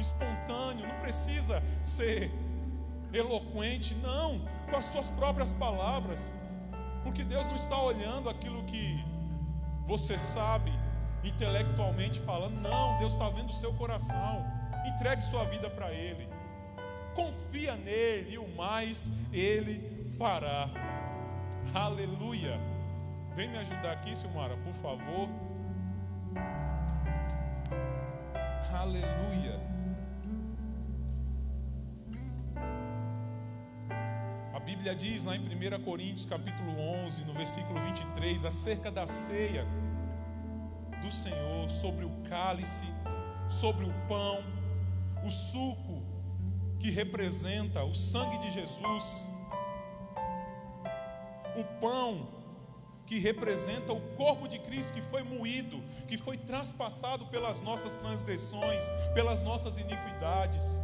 espontâneo, 0.00 0.88
não 0.88 0.98
precisa 0.98 1.62
ser 1.84 2.32
eloquente, 3.12 3.94
não, 3.94 4.40
com 4.68 4.76
as 4.76 4.86
suas 4.86 5.08
próprias 5.08 5.52
palavras, 5.52 6.34
porque 7.04 7.22
Deus 7.22 7.46
não 7.46 7.54
está 7.54 7.80
olhando 7.80 8.28
aquilo 8.28 8.64
que 8.64 9.04
você 9.86 10.18
sabe, 10.18 10.72
intelectualmente 11.24 12.20
falando. 12.20 12.60
Não, 12.60 12.98
Deus 12.98 13.12
está 13.12 13.28
vendo 13.28 13.50
o 13.50 13.52
seu 13.52 13.72
coração. 13.74 14.44
Entregue 14.86 15.22
sua 15.22 15.44
vida 15.44 15.70
para 15.70 15.92
Ele. 15.92 16.28
Confia 17.14 17.76
nele 17.76 18.34
e 18.34 18.38
o 18.38 18.48
mais 18.56 19.10
Ele 19.32 20.06
fará. 20.18 20.68
Aleluia. 21.74 22.58
Vem 23.34 23.48
me 23.48 23.58
ajudar 23.58 23.92
aqui, 23.92 24.16
Silmara, 24.16 24.56
por 24.58 24.72
favor. 24.72 25.28
Aleluia. 28.74 29.60
A 34.54 34.60
Bíblia 34.60 34.94
diz 34.94 35.24
lá 35.24 35.36
em 35.36 35.40
1 35.40 35.82
Coríntios 35.82 36.26
capítulo 36.26 36.78
11, 37.04 37.24
no 37.24 37.32
versículo 37.32 37.80
23, 37.80 38.44
acerca 38.44 38.90
da 38.90 39.06
ceia 39.06 39.66
do 41.02 41.10
Senhor, 41.10 41.68
sobre 41.68 42.04
o 42.04 42.10
cálice, 42.28 42.86
sobre 43.48 43.84
o 43.84 43.92
pão, 44.08 44.42
o 45.26 45.30
suco 45.30 46.02
que 46.78 46.90
representa 46.90 47.84
o 47.84 47.94
sangue 47.94 48.38
de 48.38 48.50
Jesus, 48.50 49.30
o 51.56 51.64
pão 51.80 52.28
que 53.04 53.18
representa 53.18 53.92
o 53.92 54.00
corpo 54.16 54.48
de 54.48 54.58
Cristo 54.58 54.92
que 54.92 55.02
foi 55.02 55.22
moído, 55.22 55.82
que 56.06 56.16
foi 56.16 56.38
traspassado 56.38 57.26
pelas 57.26 57.60
nossas 57.60 57.94
transgressões, 57.94 58.84
pelas 59.12 59.42
nossas 59.42 59.76
iniquidades. 59.76 60.80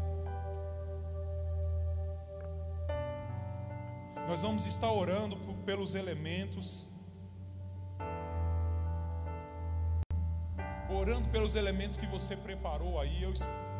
Nós 4.27 4.43
vamos 4.43 4.67
estar 4.67 4.93
orando 4.93 5.37
pelos 5.65 5.95
elementos 5.95 6.88
orando 10.91 11.29
pelos 11.29 11.55
elementos 11.55 11.97
que 11.97 12.07
você 12.07 12.37
preparou 12.37 12.99
aí. 13.01 13.23
Eu 13.23 13.33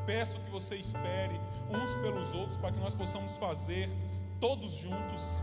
peço 0.07 0.41
que 0.41 0.51
você 0.51 0.77
espere 0.77 1.41
uns 1.71 1.95
pelos 1.97 2.33
outros 2.35 2.57
para 2.57 2.73
que 2.73 2.81
nós 2.81 2.95
possamos 2.95 3.37
fazer 3.37 3.89
todos 4.41 4.77
juntos. 4.77 5.43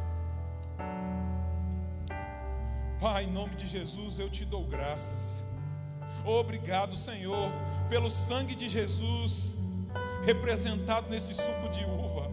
Pai, 2.99 3.25
em 3.25 3.31
nome 3.31 3.55
de 3.55 3.67
Jesus, 3.67 4.19
eu 4.19 4.29
te 4.29 4.45
dou 4.45 4.65
graças. 4.65 5.45
Obrigado, 6.23 6.95
Senhor, 6.95 7.51
pelo 7.89 8.09
sangue 8.09 8.55
de 8.55 8.67
Jesus 8.67 9.57
representado 10.25 11.07
nesse 11.09 11.33
suco 11.33 11.69
de 11.69 11.83
uva. 11.85 12.31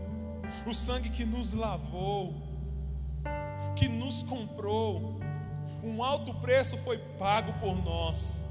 O 0.67 0.73
sangue 0.73 1.11
que 1.11 1.25
nos 1.25 1.53
lavou, 1.53 2.35
que 3.77 3.89
nos 3.89 4.23
comprou. 4.23 5.21
Um 5.83 6.03
alto 6.03 6.33
preço 6.35 6.77
foi 6.79 6.97
pago 6.97 7.53
por 7.55 7.75
nós 7.85 8.47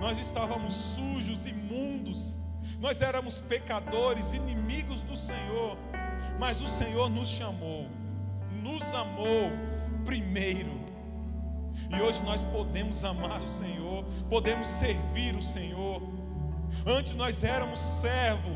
nós 0.00 0.18
estávamos 0.18 0.72
sujos, 0.74 1.46
imundos, 1.46 2.38
nós 2.80 3.02
éramos 3.02 3.40
pecadores, 3.40 4.32
inimigos 4.32 5.02
do 5.02 5.16
Senhor, 5.16 5.76
mas 6.38 6.60
o 6.60 6.68
Senhor 6.68 7.10
nos 7.10 7.28
chamou, 7.28 7.88
nos 8.62 8.94
amou 8.94 9.50
primeiro. 10.04 10.78
E 11.90 12.00
hoje 12.00 12.22
nós 12.22 12.44
podemos 12.44 13.04
amar 13.04 13.40
o 13.40 13.48
Senhor, 13.48 14.04
podemos 14.28 14.66
servir 14.66 15.34
o 15.34 15.42
Senhor. 15.42 16.02
Antes 16.86 17.14
nós 17.14 17.42
éramos 17.42 17.78
servo 17.80 18.50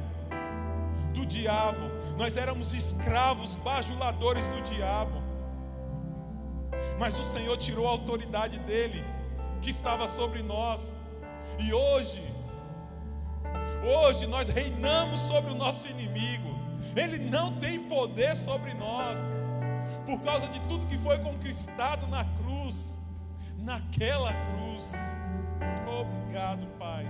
do 1.12 1.26
diabo, 1.26 1.90
nós 2.16 2.36
éramos 2.36 2.72
escravos, 2.72 3.56
bajuladores 3.56 4.46
do 4.46 4.62
diabo. 4.62 5.22
Mas 6.98 7.18
o 7.18 7.22
Senhor 7.22 7.56
tirou 7.56 7.86
a 7.88 7.90
autoridade 7.90 8.58
dele, 8.60 9.04
que 9.60 9.70
estava 9.70 10.06
sobre 10.06 10.42
nós, 10.42 10.96
e 11.58 11.72
hoje, 11.72 12.22
hoje 13.82 14.26
nós 14.26 14.48
reinamos 14.48 15.20
sobre 15.20 15.52
o 15.52 15.54
nosso 15.54 15.88
inimigo. 15.88 16.50
Ele 16.96 17.18
não 17.18 17.58
tem 17.58 17.80
poder 17.80 18.36
sobre 18.36 18.74
nós, 18.74 19.18
por 20.04 20.20
causa 20.22 20.48
de 20.48 20.60
tudo 20.60 20.86
que 20.86 20.98
foi 20.98 21.18
conquistado 21.18 22.06
na 22.08 22.24
cruz, 22.24 23.00
naquela 23.56 24.32
cruz. 24.32 24.92
Obrigado, 26.00 26.66
Pai. 26.78 27.06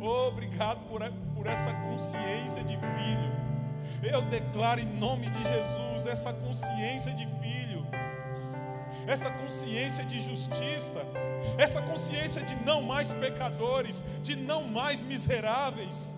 Obrigado 0.00 0.80
por, 0.88 1.00
por 1.34 1.46
essa 1.46 1.72
consciência 1.72 2.62
de 2.64 2.74
filho. 2.74 3.44
Eu 4.02 4.22
declaro 4.22 4.80
em 4.80 4.86
nome 4.86 5.30
de 5.30 5.38
Jesus 5.38 6.06
essa 6.06 6.32
consciência 6.32 7.12
de 7.12 7.26
filho, 7.40 7.86
essa 9.06 9.30
consciência 9.30 10.04
de 10.04 10.20
justiça 10.20 11.06
essa 11.58 11.80
consciência 11.82 12.42
de 12.42 12.54
não 12.64 12.82
mais 12.82 13.12
pecadores, 13.12 14.04
de 14.22 14.36
não 14.36 14.64
mais 14.64 15.02
miseráveis, 15.02 16.14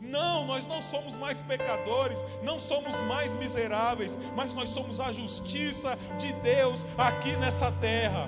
Não, 0.00 0.46
nós 0.46 0.64
não 0.66 0.80
somos 0.80 1.16
mais 1.16 1.42
pecadores, 1.42 2.24
não 2.42 2.58
somos 2.58 3.00
mais 3.02 3.34
miseráveis, 3.34 4.18
mas 4.34 4.54
nós 4.54 4.70
somos 4.70 4.98
a 4.98 5.12
justiça 5.12 5.96
de 6.18 6.32
Deus 6.34 6.86
aqui 6.96 7.36
nessa 7.36 7.70
terra. 7.72 8.26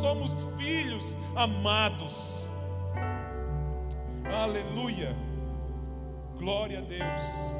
Somos 0.00 0.42
filhos 0.56 1.18
amados. 1.36 2.48
Aleluia. 4.24 5.14
Glória 6.38 6.78
a 6.78 6.82
Deus. 6.82 7.56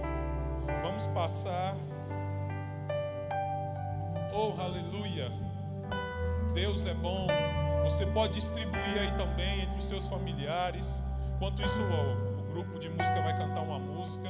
Vamos 0.82 1.06
passar. 1.08 1.76
Oh, 4.34 4.58
aleluia. 4.60 5.30
Deus 6.54 6.86
é 6.86 6.94
bom. 6.94 7.26
Você 7.84 8.06
pode 8.06 8.34
distribuir 8.34 8.98
aí 9.00 9.12
também 9.16 9.62
entre 9.62 9.78
os 9.78 9.84
seus 9.84 10.06
familiares. 10.06 11.02
Enquanto 11.36 11.62
isso, 11.62 11.80
o 11.80 12.52
grupo 12.52 12.78
de 12.78 12.88
música 12.88 13.20
vai 13.20 13.36
cantar 13.36 13.62
uma 13.62 13.78
música. 13.78 14.28